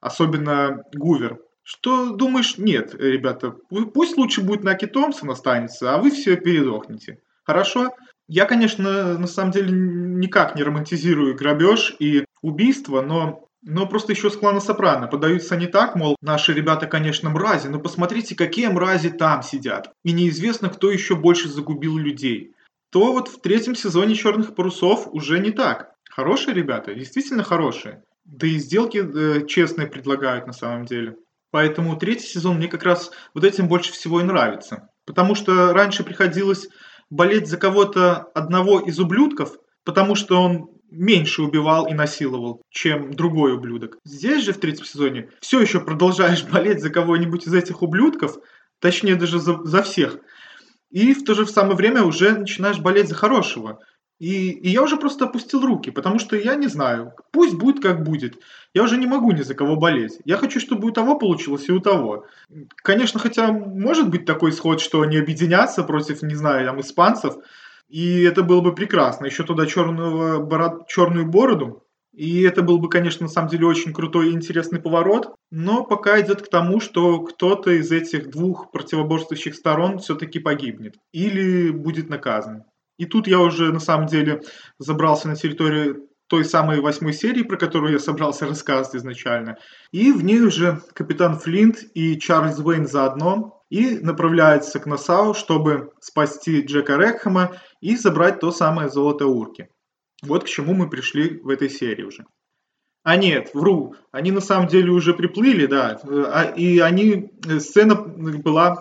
особенно 0.00 0.82
Гувер. 0.94 1.38
Что 1.72 2.10
думаешь, 2.10 2.58
нет, 2.58 2.96
ребята, 2.96 3.54
пусть 3.94 4.16
лучше 4.16 4.40
будет 4.42 4.64
Наки 4.64 4.86
Томпсон 4.86 5.30
останется, 5.30 5.94
а 5.94 5.98
вы 5.98 6.10
все 6.10 6.34
передохнете. 6.34 7.20
Хорошо? 7.44 7.94
Я, 8.26 8.46
конечно, 8.46 9.16
на 9.16 9.28
самом 9.28 9.52
деле 9.52 9.70
никак 9.70 10.56
не 10.56 10.64
романтизирую 10.64 11.36
грабеж 11.36 11.94
и 12.00 12.24
убийство, 12.42 13.02
но 13.02 13.46
но 13.62 13.86
просто 13.86 14.10
еще 14.10 14.30
с 14.30 14.36
клана 14.36 14.58
Сопрано 14.58 15.06
подаются 15.06 15.54
не 15.54 15.68
так, 15.68 15.94
мол, 15.94 16.16
наши 16.20 16.52
ребята, 16.52 16.88
конечно, 16.88 17.30
мрази, 17.30 17.68
но 17.68 17.78
посмотрите, 17.78 18.34
какие 18.34 18.66
мрази 18.66 19.10
там 19.10 19.44
сидят. 19.44 19.92
И 20.02 20.10
неизвестно, 20.10 20.70
кто 20.70 20.90
еще 20.90 21.14
больше 21.14 21.48
загубил 21.48 21.96
людей. 21.98 22.52
То 22.90 23.12
вот 23.12 23.28
в 23.28 23.40
третьем 23.40 23.76
сезоне 23.76 24.16
«Черных 24.16 24.56
парусов» 24.56 25.06
уже 25.12 25.38
не 25.38 25.52
так. 25.52 25.92
Хорошие 26.10 26.52
ребята, 26.52 26.94
действительно 26.94 27.44
хорошие. 27.44 28.02
Да 28.24 28.48
и 28.48 28.58
сделки 28.58 28.98
э, 29.04 29.46
честные 29.46 29.86
предлагают 29.86 30.48
на 30.48 30.52
самом 30.52 30.84
деле. 30.86 31.16
Поэтому 31.50 31.96
третий 31.96 32.26
сезон 32.26 32.56
мне 32.56 32.68
как 32.68 32.84
раз 32.84 33.10
вот 33.34 33.44
этим 33.44 33.68
больше 33.68 33.92
всего 33.92 34.20
и 34.20 34.24
нравится. 34.24 34.88
Потому 35.04 35.34
что 35.34 35.72
раньше 35.72 36.04
приходилось 36.04 36.68
болеть 37.10 37.48
за 37.48 37.56
кого-то 37.56 38.28
одного 38.34 38.80
из 38.80 38.98
ублюдков, 39.00 39.56
потому 39.84 40.14
что 40.14 40.40
он 40.40 40.68
меньше 40.90 41.42
убивал 41.42 41.86
и 41.86 41.94
насиловал, 41.94 42.62
чем 42.70 43.12
другой 43.12 43.54
ублюдок. 43.54 43.98
Здесь 44.04 44.44
же 44.44 44.52
в 44.52 44.58
третьем 44.58 44.84
сезоне 44.84 45.30
все 45.40 45.60
еще 45.60 45.80
продолжаешь 45.80 46.44
болеть 46.50 46.80
за 46.80 46.90
кого-нибудь 46.90 47.46
из 47.46 47.54
этих 47.54 47.82
ублюдков, 47.82 48.36
точнее 48.80 49.16
даже 49.16 49.38
за, 49.38 49.58
за 49.64 49.82
всех. 49.82 50.18
И 50.90 51.14
в 51.14 51.24
то 51.24 51.34
же 51.34 51.46
самое 51.46 51.76
время 51.76 52.02
уже 52.02 52.36
начинаешь 52.36 52.78
болеть 52.78 53.08
за 53.08 53.14
хорошего. 53.14 53.78
И, 54.20 54.50
и 54.50 54.68
я 54.68 54.82
уже 54.82 54.98
просто 54.98 55.24
опустил 55.24 55.64
руки, 55.64 55.90
потому 55.90 56.18
что 56.18 56.36
я 56.36 56.54
не 56.54 56.66
знаю, 56.66 57.14
пусть 57.32 57.54
будет 57.54 57.82
как 57.82 58.04
будет. 58.04 58.38
Я 58.74 58.82
уже 58.82 58.98
не 58.98 59.06
могу 59.06 59.32
ни 59.32 59.40
за 59.40 59.54
кого 59.54 59.76
болеть. 59.76 60.18
Я 60.26 60.36
хочу, 60.36 60.60
чтобы 60.60 60.88
у 60.88 60.90
того 60.92 61.18
получилось 61.18 61.68
и 61.68 61.72
у 61.72 61.80
того. 61.80 62.26
Конечно, 62.76 63.18
хотя 63.18 63.50
может 63.50 64.10
быть 64.10 64.26
такой 64.26 64.50
исход, 64.50 64.82
что 64.82 65.00
они 65.00 65.16
объединятся 65.16 65.84
против, 65.84 66.20
не 66.20 66.34
знаю, 66.34 66.66
там, 66.66 66.80
испанцев, 66.80 67.36
и 67.88 68.22
это 68.22 68.42
было 68.42 68.60
бы 68.60 68.74
прекрасно. 68.74 69.24
Еще 69.24 69.42
туда 69.42 69.66
черную, 69.66 70.44
бород... 70.44 70.86
черную 70.86 71.26
бороду. 71.26 71.82
И 72.12 72.42
это 72.42 72.62
был 72.62 72.78
бы, 72.78 72.90
конечно, 72.90 73.24
на 73.24 73.32
самом 73.32 73.48
деле 73.48 73.66
очень 73.66 73.94
крутой 73.94 74.28
и 74.28 74.32
интересный 74.32 74.80
поворот. 74.80 75.34
Но 75.50 75.82
пока 75.82 76.20
идет 76.20 76.42
к 76.42 76.50
тому, 76.50 76.80
что 76.80 77.20
кто-то 77.20 77.70
из 77.70 77.90
этих 77.90 78.28
двух 78.28 78.70
противоборствующих 78.70 79.54
сторон 79.54 79.98
все-таки 79.98 80.40
погибнет. 80.40 80.96
Или 81.12 81.70
будет 81.70 82.10
наказан. 82.10 82.64
И 83.00 83.06
тут 83.06 83.26
я 83.26 83.40
уже 83.40 83.72
на 83.72 83.80
самом 83.80 84.06
деле 84.06 84.42
забрался 84.78 85.26
на 85.26 85.34
территорию 85.34 86.06
той 86.26 86.44
самой 86.44 86.82
восьмой 86.82 87.14
серии, 87.14 87.42
про 87.42 87.56
которую 87.56 87.94
я 87.94 87.98
собрался 87.98 88.46
рассказывать 88.46 88.94
изначально. 88.94 89.56
И 89.90 90.12
в 90.12 90.22
ней 90.22 90.42
уже 90.42 90.82
капитан 90.92 91.38
Флинт 91.38 91.78
и 91.94 92.20
Чарльз 92.20 92.58
Уэйн 92.58 92.86
заодно 92.86 93.64
и 93.70 93.98
направляются 94.00 94.78
к 94.80 94.84
Насау, 94.84 95.32
чтобы 95.32 95.92
спасти 95.98 96.60
Джека 96.60 96.98
Рекхэма 96.98 97.56
и 97.80 97.96
забрать 97.96 98.38
то 98.38 98.52
самое 98.52 98.90
золото 98.90 99.26
Урки. 99.26 99.70
Вот 100.22 100.44
к 100.44 100.48
чему 100.48 100.74
мы 100.74 100.90
пришли 100.90 101.40
в 101.42 101.48
этой 101.48 101.70
серии 101.70 102.02
уже. 102.02 102.26
А 103.02 103.16
нет, 103.16 103.52
вру, 103.54 103.94
они 104.12 104.30
на 104.30 104.42
самом 104.42 104.68
деле 104.68 104.90
уже 104.90 105.14
приплыли, 105.14 105.64
да, 105.64 105.98
а, 106.04 106.52
и 106.54 106.80
они, 106.80 107.30
сцена 107.60 107.94
была, 107.94 108.76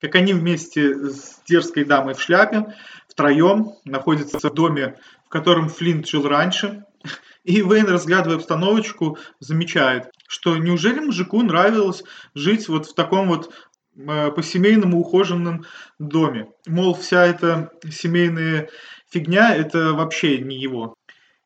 как 0.00 0.16
они 0.16 0.32
вместе 0.32 1.10
с 1.10 1.40
дерзкой 1.46 1.84
дамой 1.84 2.14
в 2.14 2.20
шляпе, 2.20 2.74
втроем 3.12 3.72
находятся 3.84 4.38
в 4.38 4.54
доме 4.54 4.96
котором 5.32 5.70
Флинт 5.70 6.06
жил 6.06 6.28
раньше. 6.28 6.84
И 7.42 7.62
Вейн, 7.62 7.86
разглядывая 7.86 8.36
обстановочку, 8.36 9.18
замечает, 9.40 10.12
что 10.28 10.56
неужели 10.56 11.00
мужику 11.00 11.42
нравилось 11.42 12.04
жить 12.34 12.68
вот 12.68 12.86
в 12.86 12.94
таком 12.94 13.28
вот 13.28 13.52
э, 13.96 14.30
по-семейному 14.30 15.00
ухоженном 15.00 15.64
доме. 15.98 16.50
Мол, 16.68 16.94
вся 16.94 17.26
эта 17.26 17.72
семейная 17.90 18.68
фигня– 19.10 19.56
это 19.56 19.94
вообще 19.94 20.38
не 20.38 20.56
его. 20.60 20.94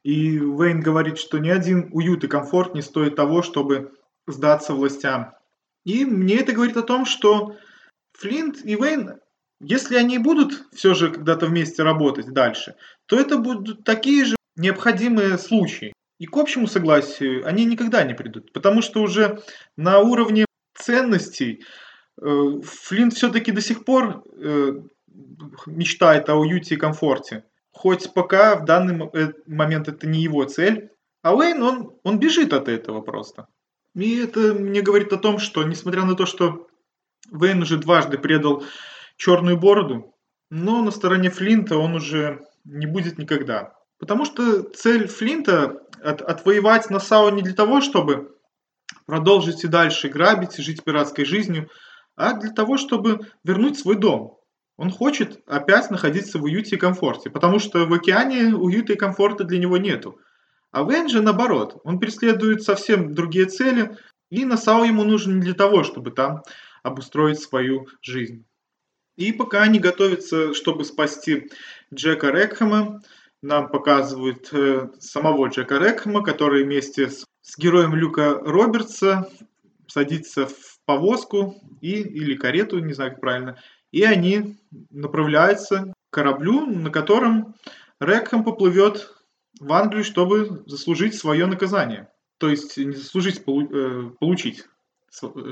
И 0.03 0.37
Вейн 0.39 0.81
говорит, 0.81 1.19
что 1.19 1.39
ни 1.39 1.49
один 1.49 1.89
уют 1.93 2.25
и 2.25 2.29
комфорт 2.29 2.75
не 2.75 2.83
стоит 2.83 3.17
того, 3.17 3.43
чтобы 3.43 3.93
сдаться 4.27 4.75
властям. 4.75 5.33
И 5.85 6.05
мне 6.05 6.41
это 6.41 6.53
говорит 6.53 6.77
о 6.77 6.83
том, 6.83 7.07
что 7.07 7.57
Флинт 8.19 8.65
и 8.65 8.75
Вейн 8.75 9.21
если 9.61 9.97
они 9.97 10.19
будут 10.19 10.67
все 10.73 10.95
же 10.95 11.11
когда-то 11.11 11.47
вместе 11.47 11.83
работать 11.83 12.33
дальше, 12.33 12.75
то 13.07 13.19
это 13.19 13.39
будут 13.39 13.85
такие 13.85 14.25
же 14.25 14.37
необходимые 14.57 15.39
случаи. 15.39 15.93
И 16.19 16.27
к 16.27 16.37
общему 16.37 16.67
согласию 16.67 17.47
они 17.47 17.65
никогда 17.65 18.03
не 18.03 18.15
придут, 18.15 18.53
потому 18.53 18.83
что 18.83 19.03
уже 19.03 19.43
на 19.77 19.99
уровне 19.99 20.47
ценностей 20.75 21.65
э, 22.21 22.61
Флинт 22.63 23.15
все-таки 23.15 23.53
до 23.53 23.61
сих 23.61 23.85
пор 23.85 24.25
э, 24.33 24.83
мечтает 25.67 26.29
о 26.29 26.37
уюте 26.37 26.75
и 26.75 26.79
комфорте. 26.79 27.45
Хоть 27.71 28.13
пока 28.15 28.57
в 28.57 28.65
данный 28.65 29.11
э, 29.13 29.33
момент 29.47 29.89
это 29.89 30.07
не 30.07 30.23
его 30.23 30.45
цель, 30.45 30.91
а 31.23 31.35
Уэйн, 31.35 31.63
он, 31.63 31.93
он 32.03 32.19
бежит 32.19 32.53
от 32.53 32.69
этого 32.69 33.03
просто. 33.03 33.49
И 33.95 34.19
это 34.19 34.55
мне 34.55 34.81
говорит 34.81 35.13
о 35.13 35.19
том, 35.19 35.39
что 35.39 35.65
несмотря 35.65 36.05
на 36.05 36.15
то, 36.15 36.25
что 36.25 36.67
Уэйн 37.31 37.63
уже 37.63 37.79
дважды 37.79 38.17
предал 38.17 38.65
черную 39.17 39.59
бороду, 39.59 40.15
но 40.51 40.83
на 40.83 40.91
стороне 40.91 41.31
Флинта 41.31 41.77
он 41.79 41.95
уже 41.95 42.47
не 42.65 42.87
будет 42.87 43.19
никогда. 43.19 43.75
Потому 43.99 44.25
что 44.25 44.63
цель 44.63 45.07
Флинта 45.09 45.83
от, 46.03 46.23
отвоевать 46.23 46.91
Насау 46.91 47.31
не 47.31 47.43
для 47.43 47.55
того, 47.55 47.81
чтобы 47.81 48.37
продолжить 49.07 49.65
и 49.65 49.69
дальше 49.69 50.09
грабить 50.09 50.59
и 50.59 50.63
жить 50.63 50.85
пиратской 50.85 51.25
жизнью, 51.25 51.71
а 52.17 52.35
для 52.35 52.51
того, 52.51 52.77
чтобы 52.77 53.21
вернуть 53.45 53.79
свой 53.79 53.97
дом. 53.97 54.39
Он 54.77 54.91
хочет 54.91 55.41
опять 55.47 55.91
находиться 55.91 56.39
в 56.39 56.45
уюте 56.45 56.77
и 56.77 56.79
комфорте, 56.79 57.31
потому 57.31 57.59
что 57.59 57.87
в 57.87 57.93
океане 57.93 58.55
уюта 58.55 58.93
и 58.93 58.97
комфорта 58.97 59.45
для 59.45 59.59
него 59.59 59.79
нету. 59.79 60.19
А 60.71 60.83
Вэнь 60.83 61.09
же 61.09 61.23
наоборот, 61.23 61.81
он 61.85 61.99
преследует 61.99 62.63
совсем 62.63 63.15
другие 63.15 63.47
цели, 63.47 63.97
и 64.29 64.45
Насау 64.45 64.85
ему 64.85 65.05
нужен 65.05 65.37
не 65.37 65.43
для 65.43 65.55
того, 65.55 65.83
чтобы 65.83 66.11
там 66.11 66.43
обустроить 66.83 67.41
свою 67.41 67.87
жизнь. 68.03 68.46
И 69.17 69.33
пока 69.33 69.63
они 69.63 69.79
готовятся, 69.79 70.53
чтобы 70.55 70.85
спасти 70.85 71.51
Джека 71.93 72.31
Рекхэма, 72.31 73.03
нам 73.43 73.69
показывают 73.69 74.49
э, 74.53 74.89
самого 74.99 75.49
Джека 75.49 75.79
Рекхэма, 75.79 76.23
который 76.23 76.65
вместе 76.65 77.09
с, 77.09 77.25
с 77.43 77.59
героем 77.59 77.95
Люка 77.95 78.39
Робертса 78.41 79.29
садится 79.87 80.47
в 80.47 80.81
повозку 80.85 81.57
и, 81.81 82.01
или 82.01 82.35
карету, 82.35 82.79
не 82.79 82.93
знаю 82.93 83.13
как 83.13 83.21
правильно, 83.21 83.59
и 83.93 84.03
они 84.03 84.59
направляются 84.91 85.93
к 86.11 86.15
кораблю, 86.15 86.67
на 86.67 86.91
котором 86.91 87.55
Рекхэм 88.01 88.45
поплывет 88.45 89.15
в 89.61 89.73
Англию, 89.73 90.05
чтобы 90.05 90.63
заслужить 90.67 91.15
свое 91.15 91.47
наказание. 91.47 92.11
То 92.39 92.51
есть 92.51 92.77
не 92.77 92.95
заслужить, 92.95 93.41
э, 93.47 94.11
получить, 94.21 94.67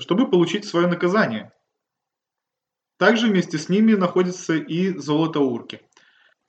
чтобы 0.00 0.30
получить 0.30 0.66
свое 0.66 0.86
наказание. 0.86 1.52
Также 2.98 3.26
вместе 3.26 3.58
с 3.58 3.68
ними 3.68 3.94
находится 3.94 4.54
и 4.54 4.96
золото 4.96 5.40
урки. 5.40 5.80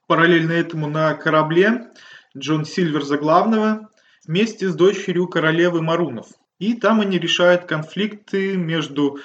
Параллельно 0.08 0.52
этому 0.52 0.88
на 0.88 1.14
корабле 1.16 1.92
Джон 2.38 2.66
Сильвер 2.66 3.04
за 3.04 3.18
главного 3.18 3.90
вместе 4.26 4.70
с 4.70 4.76
дочерью 4.76 5.28
королевы 5.28 5.82
Марунов. 5.82 6.28
И 6.60 6.76
там 6.76 7.02
они 7.02 7.18
решают 7.18 7.66
конфликты 7.66 8.56
между 8.58 9.20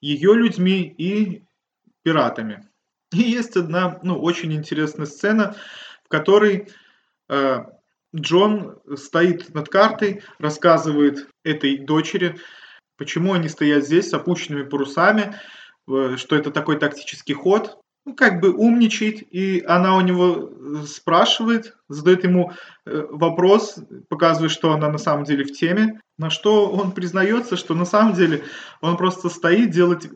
ее 0.00 0.34
людьми 0.34 0.82
и 0.82 1.44
пиратами. 2.02 2.68
И 3.12 3.18
есть 3.18 3.56
одна 3.56 4.00
ну, 4.02 4.20
очень 4.20 4.52
интересная 4.52 5.06
сцена, 5.06 5.54
в 6.04 6.08
которой 6.08 6.68
э, 7.28 7.58
Джон 8.14 8.80
стоит 8.96 9.54
над 9.54 9.68
картой, 9.68 10.22
рассказывает 10.38 11.28
этой 11.42 11.78
дочери, 11.78 12.36
почему 12.96 13.32
они 13.32 13.48
стоят 13.48 13.84
здесь 13.84 14.10
с 14.10 14.14
опущенными 14.14 14.68
парусами, 14.68 15.36
что 15.86 16.36
это 16.36 16.50
такой 16.50 16.78
тактический 16.78 17.34
ход, 17.34 17.78
ну, 18.04 18.14
как 18.14 18.40
бы 18.40 18.52
умничает, 18.52 19.22
и 19.32 19.64
она 19.66 19.96
у 19.96 20.02
него 20.02 20.50
э, 20.50 20.84
спрашивает, 20.86 21.74
задает 21.88 22.24
ему 22.24 22.52
э, 22.84 23.06
вопрос, 23.08 23.78
показывает, 24.08 24.52
что 24.52 24.72
она 24.72 24.90
на 24.90 24.98
самом 24.98 25.24
деле 25.24 25.44
в 25.44 25.52
теме, 25.52 26.00
на 26.18 26.28
что 26.28 26.70
он 26.70 26.92
признается, 26.92 27.56
что 27.56 27.74
на 27.74 27.86
самом 27.86 28.12
деле 28.12 28.44
он 28.82 28.98
просто 28.98 29.30
стоит, 29.30 29.70
делает 29.70 30.10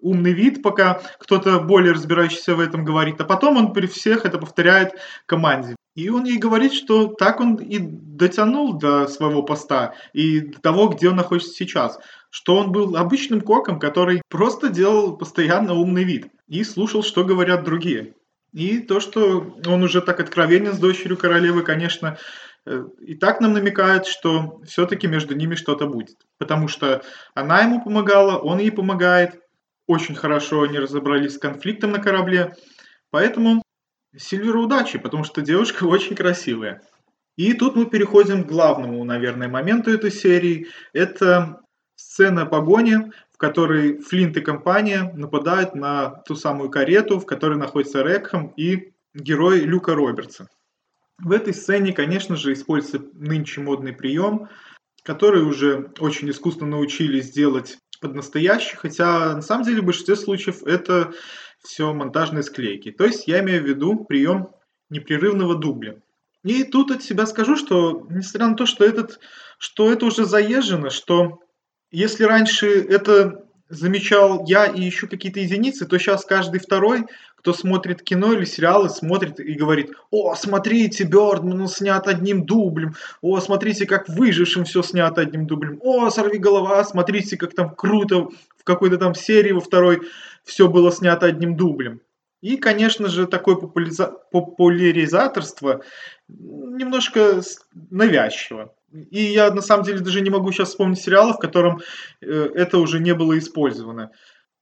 умный 0.00 0.32
вид, 0.32 0.62
пока 0.62 1.00
кто-то 1.18 1.58
более 1.60 1.92
разбирающийся 1.92 2.54
в 2.54 2.60
этом 2.60 2.84
говорит, 2.84 3.18
а 3.20 3.24
потом 3.24 3.56
он 3.56 3.72
при 3.72 3.86
всех 3.86 4.26
это 4.26 4.38
повторяет 4.38 4.92
команде. 5.24 5.74
И 5.94 6.08
он 6.08 6.24
ей 6.24 6.38
говорит, 6.38 6.72
что 6.72 7.08
так 7.08 7.40
он 7.40 7.56
и 7.56 7.78
дотянул 7.78 8.74
до 8.74 9.06
своего 9.08 9.42
поста 9.42 9.94
и 10.12 10.40
до 10.40 10.60
того, 10.60 10.88
где 10.88 11.08
он 11.08 11.16
находится 11.16 11.52
сейчас. 11.52 11.98
Что 12.34 12.56
он 12.56 12.72
был 12.72 12.96
обычным 12.96 13.42
коком, 13.42 13.78
который 13.78 14.22
просто 14.30 14.70
делал 14.70 15.18
постоянно 15.18 15.74
умный 15.74 16.02
вид 16.02 16.28
и 16.48 16.64
слушал, 16.64 17.02
что 17.02 17.24
говорят 17.24 17.62
другие. 17.62 18.14
И 18.54 18.78
то, 18.78 19.00
что 19.00 19.54
он 19.66 19.82
уже 19.82 20.00
так 20.00 20.18
откровенен 20.18 20.72
с 20.72 20.78
дочерью 20.78 21.18
королевы, 21.18 21.62
конечно, 21.62 22.16
э, 22.64 22.84
и 23.00 23.14
так 23.16 23.42
нам 23.42 23.52
намекает, 23.52 24.06
что 24.06 24.62
все-таки 24.64 25.06
между 25.06 25.34
ними 25.34 25.56
что-то 25.56 25.86
будет. 25.86 26.16
Потому 26.38 26.68
что 26.68 27.02
она 27.34 27.60
ему 27.60 27.84
помогала, 27.84 28.38
он 28.38 28.60
ей 28.60 28.72
помогает. 28.72 29.38
Очень 29.86 30.14
хорошо 30.14 30.62
они 30.62 30.78
разобрались 30.78 31.34
с 31.34 31.38
конфликтом 31.38 31.92
на 31.92 31.98
корабле. 31.98 32.56
Поэтому 33.10 33.62
Сильверу 34.16 34.64
удачи, 34.64 34.98
потому 34.98 35.24
что 35.24 35.42
девушка 35.42 35.84
очень 35.84 36.16
красивая. 36.16 36.82
И 37.36 37.54
тут 37.54 37.76
мы 37.76 37.86
переходим 37.86 38.44
к 38.44 38.48
главному, 38.48 39.04
наверное, 39.04 39.48
моменту 39.48 39.90
этой 39.90 40.10
серии. 40.10 40.68
Это 40.92 41.61
сцена 42.12 42.44
погони, 42.44 43.10
в 43.32 43.38
которой 43.38 43.98
Флинт 43.98 44.36
и 44.36 44.42
компания 44.42 45.10
нападают 45.16 45.74
на 45.74 46.10
ту 46.26 46.34
самую 46.34 46.68
карету, 46.68 47.18
в 47.18 47.24
которой 47.24 47.56
находится 47.56 48.02
Рекхэм 48.02 48.48
и 48.48 48.92
герой 49.14 49.60
Люка 49.60 49.94
Робертса. 49.94 50.48
В 51.18 51.32
этой 51.32 51.54
сцене, 51.54 51.92
конечно 51.94 52.36
же, 52.36 52.52
используется 52.52 53.08
нынче 53.14 53.62
модный 53.62 53.94
прием, 53.94 54.50
который 55.04 55.42
уже 55.42 55.90
очень 56.00 56.28
искусно 56.28 56.66
научились 56.66 57.30
делать 57.30 57.78
под 58.00 58.14
настоящий, 58.14 58.76
хотя 58.76 59.34
на 59.34 59.42
самом 59.42 59.64
деле 59.64 59.80
в 59.80 59.86
большинстве 59.86 60.16
случаев 60.16 60.62
это 60.64 61.12
все 61.62 61.94
монтажные 61.94 62.42
склейки. 62.42 62.90
То 62.90 63.04
есть 63.06 63.26
я 63.26 63.40
имею 63.40 63.62
в 63.62 63.66
виду 63.66 64.04
прием 64.04 64.48
непрерывного 64.90 65.54
дубля. 65.54 65.96
И 66.44 66.64
тут 66.64 66.90
от 66.90 67.02
себя 67.02 67.24
скажу, 67.24 67.56
что 67.56 68.06
несмотря 68.10 68.48
на 68.48 68.56
то, 68.56 68.66
что, 68.66 68.84
этот, 68.84 69.18
что 69.58 69.90
это 69.90 70.04
уже 70.04 70.26
заезжено, 70.26 70.90
что 70.90 71.38
если 71.92 72.24
раньше 72.24 72.68
это 72.82 73.44
замечал 73.68 74.44
я 74.46 74.66
и 74.66 74.82
еще 74.82 75.06
какие-то 75.06 75.40
единицы, 75.40 75.86
то 75.86 75.98
сейчас 75.98 76.24
каждый 76.24 76.60
второй, 76.60 77.06
кто 77.36 77.52
смотрит 77.52 78.02
кино 78.02 78.32
или 78.34 78.44
сериалы, 78.44 78.90
смотрит 78.90 79.40
и 79.40 79.54
говорит, 79.54 79.92
о, 80.10 80.34
смотрите, 80.34 81.04
Бёрдман 81.04 81.66
снят 81.68 82.06
одним 82.06 82.44
дублем, 82.44 82.94
о, 83.20 83.40
смотрите, 83.40 83.86
как 83.86 84.08
выжившим 84.08 84.64
все 84.64 84.82
снято 84.82 85.22
одним 85.22 85.46
дублем, 85.46 85.78
о, 85.82 86.10
сорви 86.10 86.38
голова, 86.38 86.84
смотрите, 86.84 87.36
как 87.36 87.54
там 87.54 87.74
круто 87.74 88.28
в 88.56 88.64
какой-то 88.64 88.98
там 88.98 89.14
серии 89.14 89.52
во 89.52 89.60
второй 89.60 90.02
все 90.44 90.68
было 90.68 90.92
снято 90.92 91.26
одним 91.26 91.56
дублем. 91.56 92.00
И, 92.42 92.56
конечно 92.56 93.08
же, 93.08 93.26
такое 93.26 93.54
популяриза- 93.54 94.12
популяризаторство 94.30 95.82
немножко 96.28 97.40
навязчиво. 97.90 98.74
И 98.92 99.22
я 99.22 99.50
на 99.52 99.62
самом 99.62 99.84
деле 99.84 100.00
даже 100.00 100.20
не 100.20 100.30
могу 100.30 100.52
сейчас 100.52 100.70
вспомнить 100.70 101.00
сериала, 101.00 101.32
в 101.32 101.38
котором 101.38 101.80
э, 102.20 102.50
это 102.54 102.78
уже 102.78 103.00
не 103.00 103.14
было 103.14 103.38
использовано. 103.38 104.10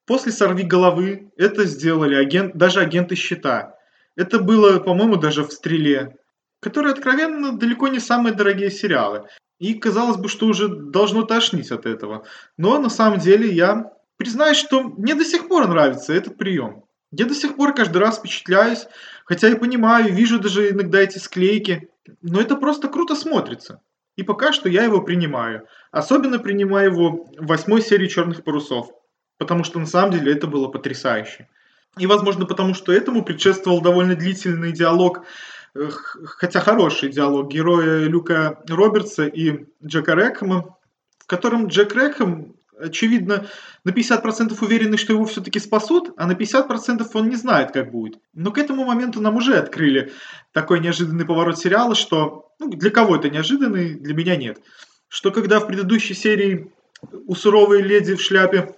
После 0.06 0.32
«Сорви 0.32 0.64
головы» 0.64 1.30
это 1.36 1.64
сделали 1.64 2.14
агент, 2.14 2.56
даже 2.56 2.80
агенты 2.80 3.16
щита. 3.16 3.76
Это 4.16 4.38
было, 4.38 4.78
по-моему, 4.78 5.16
даже 5.16 5.44
в 5.44 5.52
«Стреле», 5.52 6.16
которые 6.60 6.92
откровенно 6.92 7.56
далеко 7.56 7.88
не 7.88 8.00
самые 8.00 8.34
дорогие 8.34 8.70
сериалы. 8.70 9.24
И 9.58 9.74
казалось 9.74 10.16
бы, 10.16 10.28
что 10.28 10.46
уже 10.46 10.68
должно 10.68 11.22
тошнить 11.22 11.70
от 11.70 11.86
этого. 11.86 12.24
Но 12.56 12.78
на 12.78 12.88
самом 12.88 13.18
деле 13.18 13.50
я 13.50 13.92
признаюсь, 14.16 14.56
что 14.56 14.82
мне 14.82 15.14
до 15.14 15.24
сих 15.24 15.48
пор 15.48 15.68
нравится 15.68 16.12
этот 16.12 16.36
прием. 16.36 16.84
Я 17.12 17.24
до 17.26 17.34
сих 17.34 17.56
пор 17.56 17.74
каждый 17.74 17.98
раз 17.98 18.18
впечатляюсь, 18.18 18.86
хотя 19.24 19.48
и 19.48 19.54
понимаю, 19.54 20.12
вижу 20.12 20.38
даже 20.38 20.70
иногда 20.70 21.00
эти 21.00 21.18
склейки, 21.18 21.88
но 22.22 22.40
это 22.40 22.56
просто 22.56 22.88
круто 22.88 23.14
смотрится. 23.14 23.80
И 24.16 24.22
пока 24.22 24.52
что 24.52 24.68
я 24.68 24.84
его 24.84 25.00
принимаю. 25.00 25.66
Особенно 25.90 26.38
принимаю 26.38 26.92
его 26.92 27.24
в 27.38 27.46
восьмой 27.46 27.82
серии 27.82 28.06
«Черных 28.06 28.44
парусов», 28.44 28.90
потому 29.38 29.64
что 29.64 29.78
на 29.78 29.86
самом 29.86 30.12
деле 30.12 30.32
это 30.32 30.46
было 30.46 30.68
потрясающе. 30.68 31.48
И, 31.98 32.06
возможно, 32.06 32.46
потому 32.46 32.74
что 32.74 32.92
этому 32.92 33.24
предшествовал 33.24 33.80
довольно 33.80 34.14
длительный 34.14 34.72
диалог, 34.72 35.24
э, 35.74 35.88
хотя 36.24 36.60
хороший 36.60 37.10
диалог 37.10 37.50
героя 37.50 38.04
Люка 38.06 38.60
Робертса 38.68 39.26
и 39.26 39.66
Джека 39.84 40.14
Рэкхэма, 40.14 40.76
в 41.18 41.26
котором 41.26 41.66
Джек 41.66 41.94
Рэкхэм 41.94 42.54
очевидно, 42.82 43.46
на 43.84 43.90
50% 43.90 44.56
уверены, 44.60 44.96
что 44.96 45.12
его 45.12 45.24
все-таки 45.24 45.58
спасут, 45.58 46.12
а 46.16 46.26
на 46.26 46.32
50% 46.32 47.08
он 47.14 47.28
не 47.28 47.36
знает, 47.36 47.72
как 47.72 47.90
будет. 47.90 48.18
Но 48.32 48.50
к 48.52 48.58
этому 48.58 48.84
моменту 48.84 49.20
нам 49.20 49.36
уже 49.36 49.56
открыли 49.56 50.12
такой 50.52 50.80
неожиданный 50.80 51.24
поворот 51.24 51.58
сериала, 51.58 51.94
что 51.94 52.52
ну, 52.58 52.70
для 52.70 52.90
кого 52.90 53.16
это 53.16 53.30
неожиданный, 53.30 53.94
для 53.94 54.14
меня 54.14 54.36
нет. 54.36 54.60
Что 55.08 55.30
когда 55.30 55.60
в 55.60 55.66
предыдущей 55.66 56.14
серии 56.14 56.72
у 57.26 57.34
суровой 57.34 57.82
леди 57.82 58.14
в 58.14 58.20
шляпе 58.20 58.74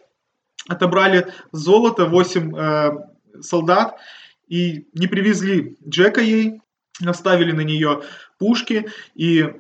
отобрали 0.69 1.27
золото, 1.51 2.07
8 2.07 2.57
э, 2.57 2.91
солдат, 3.41 3.99
и 4.49 4.87
не 4.95 5.07
привезли 5.07 5.77
Джека 5.87 6.21
ей, 6.21 6.61
оставили 7.05 7.53
на 7.53 7.62
нее 7.62 8.03
пушки, 8.38 8.88
и 9.15 9.51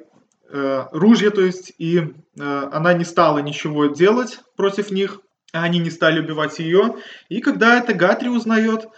ружья, 0.92 1.30
то 1.30 1.40
есть, 1.40 1.72
и 1.78 1.98
э, 1.98 2.68
она 2.72 2.92
не 2.92 3.04
стала 3.04 3.38
ничего 3.38 3.86
делать 3.86 4.40
против 4.56 4.90
них, 4.90 5.20
они 5.52 5.78
не 5.78 5.90
стали 5.90 6.20
убивать 6.20 6.58
ее. 6.58 6.96
И 7.28 7.40
когда 7.40 7.78
это 7.78 7.94
Гатри 7.94 8.28
узнает, 8.28 8.88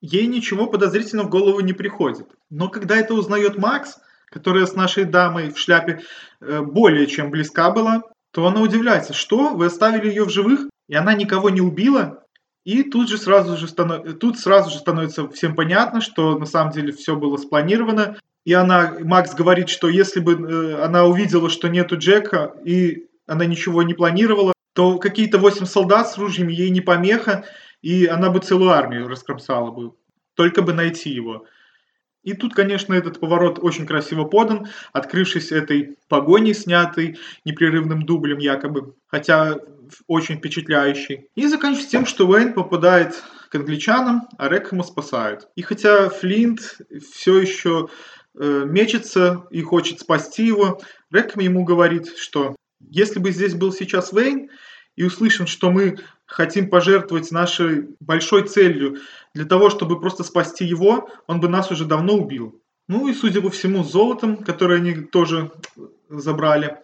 ей 0.00 0.26
ничего 0.26 0.66
подозрительного 0.66 1.26
в 1.26 1.30
голову 1.30 1.60
не 1.60 1.72
приходит. 1.72 2.26
Но 2.50 2.68
когда 2.68 2.96
это 2.96 3.14
узнает 3.14 3.58
Макс, 3.58 3.98
которая 4.26 4.66
с 4.66 4.74
нашей 4.74 5.04
дамой 5.04 5.50
в 5.50 5.58
шляпе 5.58 6.02
э, 6.40 6.60
более 6.62 7.06
чем 7.06 7.30
близка 7.30 7.70
была, 7.70 8.02
то 8.32 8.46
она 8.46 8.60
удивляется, 8.60 9.12
что 9.12 9.50
вы 9.54 9.66
оставили 9.66 10.08
ее 10.08 10.24
в 10.24 10.30
живых, 10.30 10.68
и 10.88 10.94
она 10.94 11.14
никого 11.14 11.50
не 11.50 11.60
убила, 11.60 12.24
и 12.64 12.82
тут 12.82 13.08
же 13.08 13.18
сразу 13.18 13.56
же, 13.56 13.68
станов... 13.68 14.18
тут 14.18 14.38
сразу 14.38 14.70
же 14.70 14.78
становится 14.78 15.28
всем 15.28 15.54
понятно, 15.54 16.00
что 16.00 16.38
на 16.38 16.46
самом 16.46 16.72
деле 16.72 16.92
все 16.92 17.16
было 17.16 17.36
спланировано, 17.36 18.16
и 18.44 18.52
она, 18.52 18.96
Макс 19.00 19.34
говорит, 19.34 19.68
что 19.68 19.88
если 19.88 20.20
бы 20.20 20.32
э, 20.32 20.82
она 20.82 21.04
увидела, 21.04 21.48
что 21.48 21.68
нету 21.68 21.96
Джека, 21.96 22.54
и 22.64 23.06
она 23.26 23.44
ничего 23.44 23.82
не 23.82 23.94
планировала, 23.94 24.52
то 24.74 24.98
какие-то 24.98 25.38
восемь 25.38 25.66
солдат 25.66 26.10
с 26.10 26.18
ружьями 26.18 26.52
ей 26.52 26.70
не 26.70 26.80
помеха, 26.80 27.44
и 27.82 28.06
она 28.06 28.30
бы 28.30 28.40
целую 28.40 28.70
армию 28.70 29.08
раскромсала 29.08 29.70
бы, 29.70 29.92
только 30.34 30.62
бы 30.62 30.72
найти 30.72 31.10
его. 31.10 31.46
И 32.22 32.34
тут, 32.34 32.54
конечно, 32.54 32.94
этот 32.94 33.18
поворот 33.18 33.58
очень 33.60 33.86
красиво 33.86 34.24
подан, 34.24 34.68
открывшись 34.92 35.50
этой 35.50 35.96
погоней, 36.08 36.54
снятой 36.54 37.18
непрерывным 37.44 38.06
дублем 38.06 38.38
якобы, 38.38 38.94
хотя 39.08 39.56
очень 40.06 40.36
впечатляющий. 40.36 41.28
И 41.34 41.46
заканчивается 41.48 41.90
тем, 41.90 42.06
что 42.06 42.26
Уэйн 42.26 42.54
попадает 42.54 43.22
к 43.50 43.54
англичанам, 43.56 44.28
а 44.38 44.48
Рекхэма 44.48 44.84
спасают. 44.84 45.48
И 45.56 45.62
хотя 45.62 46.08
Флинт 46.08 46.78
все 47.12 47.40
еще 47.40 47.88
мечется 48.34 49.46
и 49.50 49.62
хочет 49.62 50.00
спасти 50.00 50.46
его, 50.46 50.80
Рекхэм 51.10 51.42
ему 51.42 51.64
говорит, 51.64 52.16
что 52.16 52.56
если 52.80 53.18
бы 53.18 53.30
здесь 53.30 53.54
был 53.54 53.72
сейчас 53.72 54.12
Вейн, 54.12 54.50
и 54.96 55.04
услышим, 55.04 55.46
что 55.46 55.70
мы 55.70 55.98
хотим 56.26 56.68
пожертвовать 56.68 57.30
нашей 57.30 57.88
большой 58.00 58.46
целью 58.46 58.98
для 59.34 59.44
того, 59.44 59.70
чтобы 59.70 60.00
просто 60.00 60.22
спасти 60.22 60.64
его, 60.64 61.08
он 61.26 61.40
бы 61.40 61.48
нас 61.48 61.70
уже 61.70 61.84
давно 61.84 62.14
убил. 62.14 62.60
Ну 62.88 63.08
и, 63.08 63.14
судя 63.14 63.40
по 63.40 63.50
всему, 63.50 63.84
золотом, 63.84 64.36
которое 64.36 64.76
они 64.76 64.94
тоже 64.94 65.50
забрали, 66.08 66.78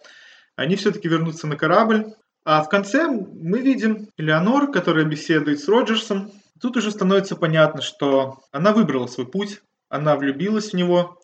они 0.55 0.75
все-таки 0.75 1.07
вернутся 1.07 1.45
на 1.47 1.55
корабль. 1.55 2.13
А 2.45 2.63
в 2.63 2.69
конце 2.69 3.07
мы 3.07 3.59
видим 3.59 4.07
Элеонор, 4.17 4.71
которая 4.71 5.05
беседует 5.05 5.59
с 5.59 5.67
Роджерсом. 5.67 6.31
Тут 6.59 6.77
уже 6.77 6.91
становится 6.91 7.35
понятно, 7.35 7.81
что 7.81 8.39
она 8.51 8.73
выбрала 8.73 9.07
свой 9.07 9.27
путь, 9.27 9.61
она 9.89 10.15
влюбилась 10.15 10.71
в 10.71 10.75
него. 10.75 11.18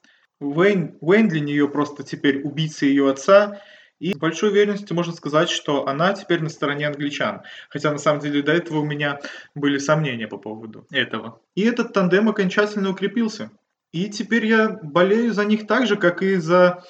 Уэйн, 0.46 0.98
Уэйн 1.02 1.28
для 1.28 1.40
нее 1.40 1.68
просто 1.68 2.04
теперь 2.04 2.42
убийца 2.42 2.86
ее 2.86 3.10
отца, 3.10 3.62
и 4.00 4.14
с 4.14 4.18
большой 4.18 4.50
уверенностью 4.50 4.96
можно 4.96 5.14
сказать, 5.14 5.50
что 5.50 5.88
она 5.88 6.14
теперь 6.14 6.42
на 6.42 6.50
стороне 6.50 6.88
англичан. 6.88 7.42
Хотя 7.70 7.92
на 7.92 7.98
самом 7.98 8.20
деле 8.20 8.42
до 8.42 8.52
этого 8.52 8.80
у 8.80 8.86
меня 8.86 9.20
были 9.56 9.78
сомнения 9.78 10.28
по 10.28 10.38
поводу 10.38 10.86
этого. 10.92 11.40
И 11.56 11.62
этот 11.62 11.94
тандем 11.94 12.28
окончательно 12.28 12.90
укрепился. 12.90 13.52
И 13.94 14.10
теперь 14.10 14.46
я 14.46 14.70
болею 14.82 15.34
за 15.34 15.46
них 15.46 15.68
так 15.68 15.88
же, 15.88 15.96
как 15.96 16.22
и 16.22 16.36
за 16.36 16.84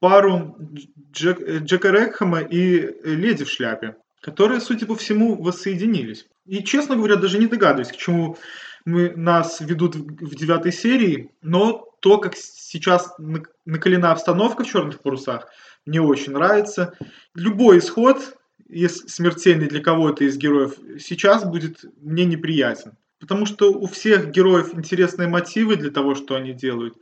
пару 0.00 0.56
Джек, 1.12 1.46
Джека 1.62 1.90
Рекхэма 1.90 2.40
и 2.40 2.90
Леди 3.04 3.44
в 3.44 3.50
шляпе, 3.50 3.96
которые, 4.22 4.60
судя 4.60 4.86
по 4.86 4.96
всему, 4.96 5.40
воссоединились. 5.42 6.26
И, 6.46 6.62
честно 6.64 6.96
говоря, 6.96 7.16
даже 7.16 7.38
не 7.38 7.46
догадываюсь, 7.46 7.92
к 7.92 7.96
чему 7.96 8.38
мы, 8.86 9.10
нас 9.10 9.60
ведут 9.60 9.96
в 9.96 10.34
девятой 10.34 10.72
серии, 10.72 11.30
но 11.42 11.85
то, 12.00 12.18
как 12.18 12.36
сейчас 12.36 13.14
накалена 13.64 14.12
обстановка 14.12 14.64
в 14.64 14.66
«Черных 14.68 15.00
парусах», 15.00 15.48
мне 15.86 16.00
очень 16.00 16.32
нравится. 16.32 16.94
Любой 17.34 17.78
исход, 17.78 18.36
если 18.68 19.06
смертельный 19.06 19.68
для 19.68 19.80
кого-то 19.80 20.24
из 20.24 20.36
героев, 20.36 20.74
сейчас 20.98 21.44
будет 21.44 21.84
мне 22.00 22.24
неприятен. 22.24 22.96
Потому 23.18 23.46
что 23.46 23.72
у 23.72 23.86
всех 23.86 24.30
героев 24.30 24.74
интересные 24.74 25.28
мотивы 25.28 25.76
для 25.76 25.90
того, 25.90 26.14
что 26.14 26.34
они 26.34 26.52
делают, 26.52 26.96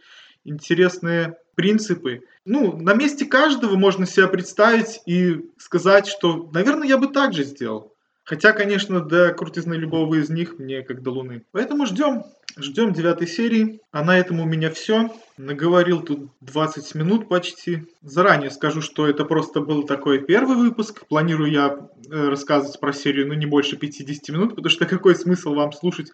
интересные 0.44 1.36
принципы. 1.54 2.22
Ну, 2.44 2.76
на 2.76 2.94
месте 2.94 3.24
каждого 3.24 3.76
можно 3.76 4.06
себя 4.06 4.28
представить 4.28 5.00
и 5.06 5.50
сказать, 5.58 6.06
что, 6.06 6.50
наверное, 6.52 6.86
я 6.86 6.98
бы 6.98 7.08
так 7.08 7.32
же 7.32 7.44
сделал. 7.44 7.93
Хотя, 8.24 8.52
конечно, 8.52 9.00
до 9.00 9.32
крутизны 9.32 9.74
любого 9.74 10.14
из 10.14 10.30
них 10.30 10.58
мне 10.58 10.82
как 10.82 11.02
до 11.02 11.10
луны. 11.10 11.44
Поэтому 11.52 11.86
ждем. 11.86 12.24
Ждем 12.56 12.92
девятой 12.92 13.26
серии. 13.26 13.80
А 13.92 14.02
на 14.02 14.18
этом 14.18 14.40
у 14.40 14.46
меня 14.46 14.70
все. 14.70 15.14
Наговорил 15.36 16.00
тут 16.02 16.30
20 16.40 16.94
минут 16.94 17.28
почти. 17.28 17.86
Заранее 18.02 18.50
скажу, 18.50 18.80
что 18.80 19.06
это 19.06 19.24
просто 19.24 19.60
был 19.60 19.82
такой 19.84 20.20
первый 20.20 20.56
выпуск. 20.56 21.06
Планирую 21.06 21.50
я 21.50 21.76
э, 22.10 22.28
рассказывать 22.28 22.80
про 22.80 22.94
серию, 22.94 23.28
ну, 23.28 23.34
не 23.34 23.46
больше 23.46 23.76
50 23.76 24.28
минут, 24.30 24.50
потому 24.50 24.70
что 24.70 24.86
какой 24.86 25.14
смысл 25.16 25.52
вам 25.54 25.72
слушать 25.72 26.10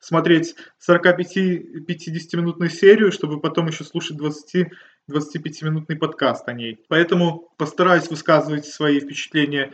смотреть 0.00 0.56
45-50-минутную 0.86 2.68
серию, 2.68 3.12
чтобы 3.12 3.40
потом 3.40 3.68
еще 3.68 3.84
слушать 3.84 4.16
20 4.16 4.68
25-минутный 5.10 5.96
подкаст 5.96 6.48
о 6.48 6.52
ней. 6.52 6.80
Поэтому 6.88 7.50
постараюсь 7.58 8.08
высказывать 8.08 8.64
свои 8.64 9.00
впечатления 9.00 9.72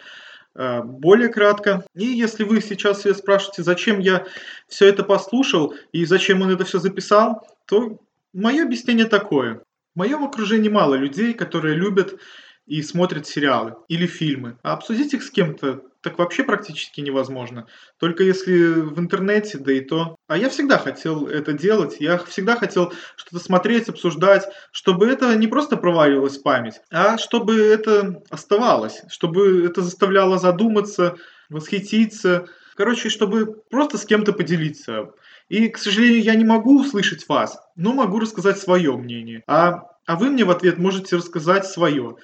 более 0.55 1.29
кратко. 1.29 1.85
И 1.95 2.05
если 2.05 2.45
вы 2.45 2.61
сейчас 2.61 3.03
себя 3.03 3.15
спрашиваете, 3.15 3.63
зачем 3.63 4.01
я 4.01 4.27
все 4.69 4.87
это 4.87 5.05
послушал 5.05 5.75
и 5.93 6.05
зачем 6.05 6.43
он 6.43 6.51
это 6.51 6.65
все 6.65 6.79
записал, 6.79 7.47
то 7.67 7.99
мое 8.33 8.65
объяснение 8.65 9.07
такое. 9.07 9.63
В 9.95 9.99
моем 9.99 10.25
окружении 10.25 10.69
мало 10.69 10.95
людей, 10.95 11.35
которые 11.35 11.75
любят 11.75 12.19
и 12.67 12.83
смотрят 12.83 13.27
сериалы 13.27 13.75
или 13.89 14.07
фильмы. 14.07 14.57
А 14.63 14.75
обсудить 14.75 15.15
их 15.15 15.23
с 15.23 15.31
кем-то 15.31 15.83
так 16.03 16.19
вообще 16.19 16.45
практически 16.45 17.01
невозможно. 17.01 17.67
Только 17.99 18.23
если 18.23 18.81
в 18.81 18.99
интернете, 18.99 19.59
да 19.59 19.73
и 19.73 19.81
то. 19.81 20.17
А 20.29 20.37
я 20.37 20.49
всегда 20.49 20.79
хотел 20.79 21.27
это 21.27 21.53
делать. 21.53 21.97
Я 22.01 22.19
всегда 22.19 22.57
хотел 22.57 22.93
что-то 23.17 23.43
смотреть, 23.43 23.89
обсуждать, 23.89 24.49
чтобы 24.73 25.09
это 25.09 25.35
не 25.37 25.47
просто 25.47 25.77
проваливалось 25.77 26.39
в 26.39 26.43
память, 26.43 26.81
а 26.91 27.19
чтобы 27.19 27.59
это 27.59 28.23
оставалось, 28.31 29.03
чтобы 29.09 29.67
это 29.67 29.83
заставляло 29.83 30.39
задуматься, 30.39 31.17
восхититься. 31.51 32.47
Короче, 32.77 33.11
чтобы 33.11 33.63
просто 33.69 33.99
с 33.99 34.07
кем-то 34.07 34.33
поделиться. 34.33 35.11
И, 35.49 35.69
к 35.69 35.77
сожалению, 35.77 36.23
я 36.23 36.35
не 36.35 36.45
могу 36.45 36.81
услышать 36.81 37.29
вас, 37.29 37.59
но 37.77 37.93
могу 37.93 38.21
рассказать 38.21 38.59
свое 38.59 38.97
мнение. 38.97 39.43
А, 39.47 39.83
а 40.07 40.17
вы 40.17 40.31
мне 40.31 40.45
в 40.45 40.51
ответ 40.51 40.79
можете 40.79 41.17
рассказать 41.17 41.67
свое 41.67 42.17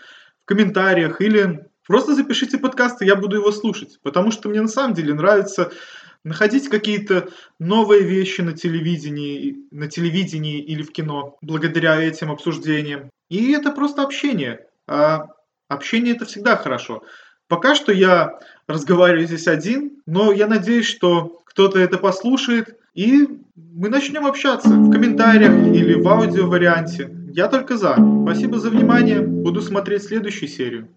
в 0.42 0.44
комментариях 0.46 1.20
или 1.20 1.66
просто 1.86 2.14
запишите 2.14 2.58
подкаст, 2.58 3.02
и 3.02 3.06
я 3.06 3.16
буду 3.16 3.36
его 3.36 3.52
слушать, 3.52 3.98
потому 4.02 4.30
что 4.30 4.48
мне 4.48 4.60
на 4.60 4.68
самом 4.68 4.94
деле 4.94 5.14
нравится 5.14 5.72
находить 6.24 6.68
какие-то 6.68 7.28
новые 7.60 8.02
вещи 8.02 8.40
на 8.40 8.52
телевидении, 8.52 9.58
на 9.70 9.88
телевидении 9.88 10.60
или 10.60 10.82
в 10.82 10.90
кино 10.90 11.36
благодаря 11.40 12.02
этим 12.02 12.32
обсуждениям. 12.32 13.10
И 13.30 13.52
это 13.52 13.70
просто 13.70 14.02
общение. 14.02 14.66
А 14.88 15.26
общение 15.68 16.14
это 16.14 16.24
всегда 16.24 16.56
хорошо. 16.56 17.04
Пока 17.48 17.76
что 17.76 17.92
я 17.92 18.40
разговариваю 18.66 19.26
здесь 19.26 19.46
один, 19.46 20.02
но 20.04 20.32
я 20.32 20.48
надеюсь, 20.48 20.86
что 20.86 21.40
кто-то 21.44 21.78
это 21.78 21.96
послушает, 21.96 22.76
и 22.94 23.28
мы 23.54 23.88
начнем 23.88 24.26
общаться 24.26 24.68
в 24.68 24.90
комментариях 24.90 25.52
или 25.52 25.94
в 25.94 26.08
аудио 26.08 26.48
варианте. 26.48 27.08
Я 27.32 27.48
только 27.48 27.76
за. 27.76 27.96
Спасибо 28.24 28.58
за 28.58 28.70
внимание. 28.70 29.20
Буду 29.20 29.62
смотреть 29.62 30.04
следующую 30.04 30.48
серию. 30.48 30.88